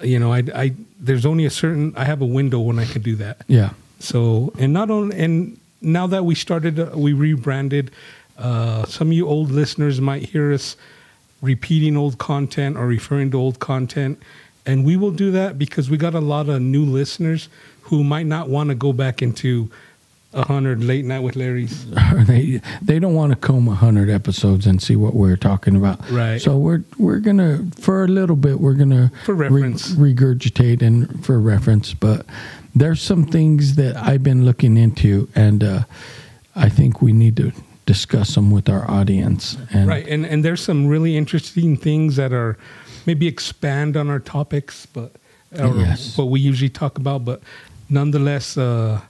you 0.00 0.18
know, 0.18 0.32
I 0.32 0.42
I 0.54 0.74
there's 0.98 1.26
only 1.26 1.44
a 1.44 1.50
certain 1.50 1.94
I 1.96 2.04
have 2.04 2.22
a 2.22 2.26
window 2.26 2.60
when 2.60 2.78
I 2.78 2.84
can 2.84 3.02
do 3.02 3.16
that. 3.16 3.42
Yeah. 3.48 3.70
So, 3.98 4.52
and 4.58 4.72
not 4.72 4.90
only, 4.90 5.18
and 5.18 5.58
now 5.80 6.06
that 6.08 6.24
we 6.24 6.34
started, 6.34 6.78
uh, 6.78 6.90
we 6.94 7.12
rebranded. 7.12 7.90
Uh, 8.38 8.84
some 8.86 9.08
of 9.08 9.12
you 9.12 9.28
old 9.28 9.50
listeners 9.50 10.00
might 10.00 10.22
hear 10.22 10.52
us 10.52 10.76
repeating 11.40 11.96
old 11.96 12.18
content 12.18 12.76
or 12.76 12.86
referring 12.86 13.30
to 13.32 13.38
old 13.38 13.58
content, 13.58 14.20
and 14.66 14.84
we 14.84 14.96
will 14.96 15.10
do 15.10 15.30
that 15.30 15.58
because 15.58 15.90
we 15.90 15.96
got 15.96 16.14
a 16.14 16.20
lot 16.20 16.48
of 16.48 16.60
new 16.60 16.84
listeners 16.84 17.48
who 17.82 18.02
might 18.02 18.26
not 18.26 18.48
want 18.48 18.70
to 18.70 18.74
go 18.74 18.92
back 18.92 19.22
into 19.22 19.70
hundred 20.34 20.82
late 20.82 21.04
night 21.04 21.20
with 21.20 21.36
Larry's. 21.36 21.86
they 22.26 22.60
they 22.80 22.98
don't 22.98 23.14
want 23.14 23.30
to 23.32 23.36
comb 23.36 23.66
hundred 23.66 24.08
episodes 24.10 24.66
and 24.66 24.80
see 24.82 24.96
what 24.96 25.14
we're 25.14 25.36
talking 25.36 25.76
about. 25.76 25.98
Right. 26.10 26.40
So 26.40 26.56
we're 26.58 26.82
we're 26.98 27.18
gonna 27.20 27.66
for 27.78 28.04
a 28.04 28.08
little 28.08 28.36
bit 28.36 28.60
we're 28.60 28.74
gonna 28.74 29.10
For 29.24 29.34
reference. 29.34 29.92
regurgitate 29.94 30.82
and 30.82 31.24
for 31.24 31.38
reference. 31.40 31.94
But 31.94 32.24
there's 32.74 33.02
some 33.02 33.24
things 33.26 33.74
that 33.76 33.96
I've 33.96 34.22
been 34.22 34.44
looking 34.44 34.76
into, 34.76 35.28
and 35.34 35.62
uh, 35.62 35.82
I 36.56 36.68
think 36.70 37.02
we 37.02 37.12
need 37.12 37.36
to 37.36 37.52
discuss 37.84 38.34
them 38.34 38.50
with 38.50 38.68
our 38.68 38.90
audience. 38.90 39.56
And 39.72 39.88
Right, 39.88 40.06
and 40.08 40.24
and 40.24 40.44
there's 40.44 40.62
some 40.62 40.86
really 40.86 41.16
interesting 41.16 41.76
things 41.76 42.16
that 42.16 42.32
are 42.32 42.56
maybe 43.06 43.26
expand 43.26 43.96
on 43.96 44.08
our 44.08 44.20
topics, 44.20 44.86
but 44.86 45.12
or 45.58 45.76
Yes. 45.76 46.16
what 46.16 46.30
we 46.30 46.40
usually 46.40 46.70
talk 46.70 46.96
about. 46.96 47.24
But 47.26 47.42
nonetheless, 47.90 48.56
uh, 48.56 49.00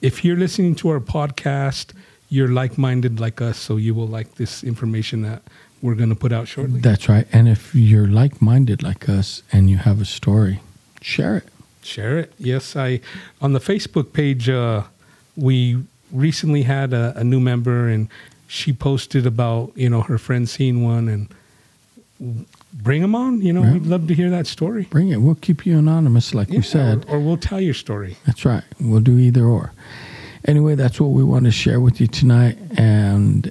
if 0.00 0.24
you're 0.24 0.36
listening 0.36 0.74
to 0.76 0.88
our 0.90 1.00
podcast, 1.00 1.92
you're 2.28 2.48
like-minded 2.48 3.20
like 3.20 3.40
us, 3.40 3.58
so 3.58 3.76
you 3.76 3.94
will 3.94 4.06
like 4.06 4.34
this 4.36 4.62
information 4.62 5.22
that 5.22 5.42
we're 5.80 5.94
going 5.94 6.10
to 6.10 6.14
put 6.14 6.32
out 6.32 6.48
shortly. 6.48 6.80
That's 6.80 7.08
right. 7.08 7.26
And 7.32 7.48
if 7.48 7.74
you're 7.74 8.06
like-minded 8.06 8.82
like 8.82 9.08
us 9.08 9.42
and 9.52 9.70
you 9.70 9.78
have 9.78 10.00
a 10.00 10.04
story, 10.04 10.60
share 11.00 11.36
it. 11.36 11.48
Share 11.82 12.18
it. 12.18 12.32
Yes, 12.38 12.76
I 12.76 13.00
on 13.40 13.52
the 13.52 13.60
Facebook 13.60 14.12
page. 14.12 14.48
Uh, 14.48 14.82
we 15.36 15.82
recently 16.12 16.62
had 16.62 16.92
a, 16.92 17.16
a 17.16 17.24
new 17.24 17.40
member, 17.40 17.88
and 17.88 18.08
she 18.46 18.72
posted 18.72 19.26
about 19.26 19.72
you 19.74 19.88
know 19.88 20.02
her 20.02 20.18
friend 20.18 20.48
seeing 20.48 20.84
one, 20.84 21.08
and 21.08 22.46
bring 22.72 23.02
them 23.02 23.14
on. 23.14 23.40
You 23.42 23.52
know, 23.52 23.62
Yeah. 23.62 23.72
we'd 23.74 23.86
love 23.86 24.06
to 24.08 24.14
hear 24.14 24.30
that 24.30 24.46
story. 24.46 24.86
Bring 24.90 25.08
it. 25.08 25.18
We'll 25.18 25.34
keep 25.36 25.66
you 25.66 25.78
anonymous, 25.78 26.34
like 26.34 26.48
Yeah, 26.50 26.56
we 26.58 26.62
said. 26.62 27.04
or, 27.08 27.16
or 27.16 27.20
we'll 27.20 27.36
tell 27.36 27.60
your 27.60 27.74
story. 27.74 28.16
That's 28.26 28.44
right. 28.44 28.62
We'll 28.80 29.00
do 29.00 29.18
either 29.18 29.44
or. 29.44 29.72
Anyway, 30.44 30.74
that's 30.76 31.00
what 31.00 31.10
we 31.10 31.22
want 31.24 31.44
to 31.44 31.50
share 31.50 31.80
with 31.80 32.00
you 32.00 32.06
tonight. 32.06 32.56
And 32.78 33.50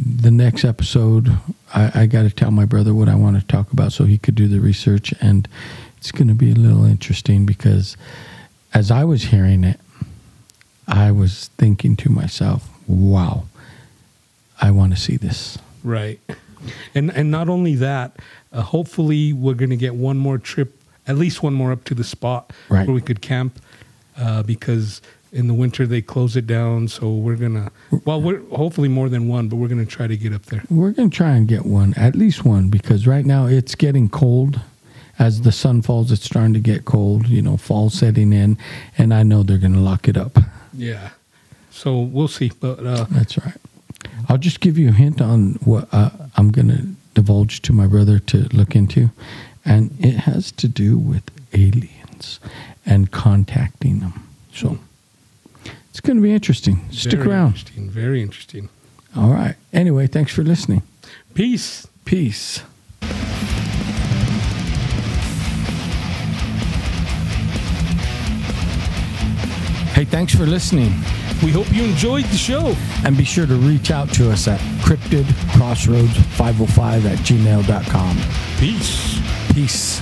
the 0.00 0.30
next 0.30 0.64
episode, 0.64 1.36
I, 1.74 2.02
I 2.02 2.06
got 2.06 2.22
to 2.22 2.30
tell 2.30 2.50
my 2.50 2.64
brother 2.64 2.94
what 2.94 3.08
I 3.08 3.14
want 3.14 3.38
to 3.38 3.46
talk 3.46 3.72
about 3.72 3.92
so 3.92 4.04
he 4.04 4.18
could 4.18 4.34
do 4.34 4.48
the 4.48 4.58
research. 4.60 5.12
And 5.20 5.46
it's 5.98 6.10
going 6.10 6.28
to 6.28 6.34
be 6.34 6.50
a 6.50 6.54
little 6.54 6.84
interesting 6.84 7.46
because 7.46 7.96
as 8.74 8.90
I 8.90 9.04
was 9.04 9.24
hearing 9.24 9.62
it, 9.64 9.78
I 10.88 11.10
was 11.12 11.50
thinking 11.58 11.96
to 11.96 12.10
myself, 12.10 12.68
wow, 12.88 13.44
I 14.60 14.70
want 14.70 14.94
to 14.94 15.00
see 15.00 15.16
this. 15.16 15.58
Right. 15.84 16.18
And 16.94 17.10
and 17.10 17.30
not 17.30 17.48
only 17.48 17.74
that, 17.76 18.16
uh, 18.52 18.62
hopefully 18.62 19.32
we're 19.32 19.54
going 19.54 19.70
to 19.70 19.76
get 19.76 19.94
one 19.94 20.16
more 20.18 20.38
trip, 20.38 20.78
at 21.06 21.16
least 21.16 21.42
one 21.42 21.54
more 21.54 21.72
up 21.72 21.84
to 21.84 21.94
the 21.94 22.04
spot 22.04 22.52
Right. 22.68 22.86
where 22.86 22.94
we 22.94 23.00
could 23.02 23.20
camp, 23.20 23.60
uh, 24.16 24.42
because 24.42 25.00
in 25.32 25.48
the 25.48 25.54
winter 25.54 25.86
they 25.86 26.00
close 26.00 26.36
it 26.36 26.46
down. 26.46 26.88
So 26.88 27.10
we're 27.12 27.36
gonna, 27.36 27.70
well, 28.04 28.22
we're 28.22 28.40
hopefully 28.56 28.88
more 28.88 29.08
than 29.08 29.28
one, 29.28 29.48
but 29.48 29.56
we're 29.56 29.68
gonna 29.68 29.84
try 29.84 30.06
to 30.06 30.16
get 30.16 30.32
up 30.32 30.46
there. 30.46 30.62
We're 30.70 30.92
going 30.92 31.10
to 31.10 31.16
try 31.16 31.32
and 31.36 31.46
get 31.46 31.66
one, 31.66 31.92
at 31.94 32.14
least 32.16 32.44
one, 32.44 32.68
because 32.68 33.06
right 33.06 33.26
now 33.26 33.46
it's 33.46 33.74
getting 33.74 34.08
cold. 34.08 34.60
As 35.18 35.40
the 35.42 35.52
sun 35.52 35.80
falls, 35.82 36.12
it's 36.12 36.24
starting 36.24 36.52
to 36.54 36.60
get 36.60 36.84
cold. 36.84 37.26
You 37.28 37.40
know, 37.42 37.56
fall 37.56 37.88
setting 37.90 38.32
in, 38.34 38.58
and 38.98 39.12
I 39.14 39.22
know 39.22 39.42
they're 39.42 39.56
going 39.58 39.72
to 39.72 39.80
lock 39.80 40.08
it 40.08 40.16
up. 40.16 40.38
Yeah. 40.74 41.10
So 41.70 42.00
we'll 42.00 42.28
see, 42.28 42.52
but 42.60 42.84
uh, 42.86 43.06
That's 43.10 43.36
right. 43.38 43.56
I'll 44.28 44.38
just 44.38 44.60
give 44.60 44.78
you 44.78 44.88
a 44.88 44.92
hint 44.92 45.20
on 45.20 45.54
what 45.64 45.88
uh, 45.92 46.10
I'm 46.36 46.50
going 46.50 46.68
to 46.68 46.86
divulge 47.14 47.62
to 47.62 47.72
my 47.72 47.86
brother 47.86 48.18
to 48.18 48.48
look 48.52 48.74
into, 48.74 49.10
and 49.64 49.96
it 49.98 50.14
has 50.14 50.52
to 50.52 50.68
do 50.68 50.98
with 50.98 51.22
aliens 51.52 52.40
and 52.84 53.10
contacting 53.10 54.00
them. 54.00 54.28
So 54.52 54.78
it's 55.90 56.00
going 56.00 56.16
to 56.16 56.22
be 56.22 56.32
interesting. 56.32 56.86
Stick 56.90 57.20
very 57.20 57.30
around. 57.30 57.48
Interesting. 57.48 57.90
Very 57.90 58.22
interesting. 58.22 58.68
All 59.16 59.30
right. 59.30 59.56
Anyway, 59.72 60.06
thanks 60.06 60.32
for 60.32 60.42
listening. 60.42 60.82
Peace. 61.34 61.86
Peace. 62.04 62.62
Hey, 69.94 70.04
thanks 70.04 70.34
for 70.34 70.44
listening. 70.44 70.92
We 71.42 71.50
hope 71.50 71.72
you 71.72 71.84
enjoyed 71.84 72.26
the 72.26 72.36
show. 72.36 72.76
And 73.04 73.16
be 73.16 73.24
sure 73.24 73.46
to 73.46 73.54
reach 73.54 73.90
out 73.90 74.12
to 74.14 74.30
us 74.30 74.46
at 74.48 74.60
cryptidcrossroads505 74.80 77.04
at 77.04 77.18
gmail.com. 77.18 78.18
Peace. 78.58 79.20
Peace. 79.52 80.00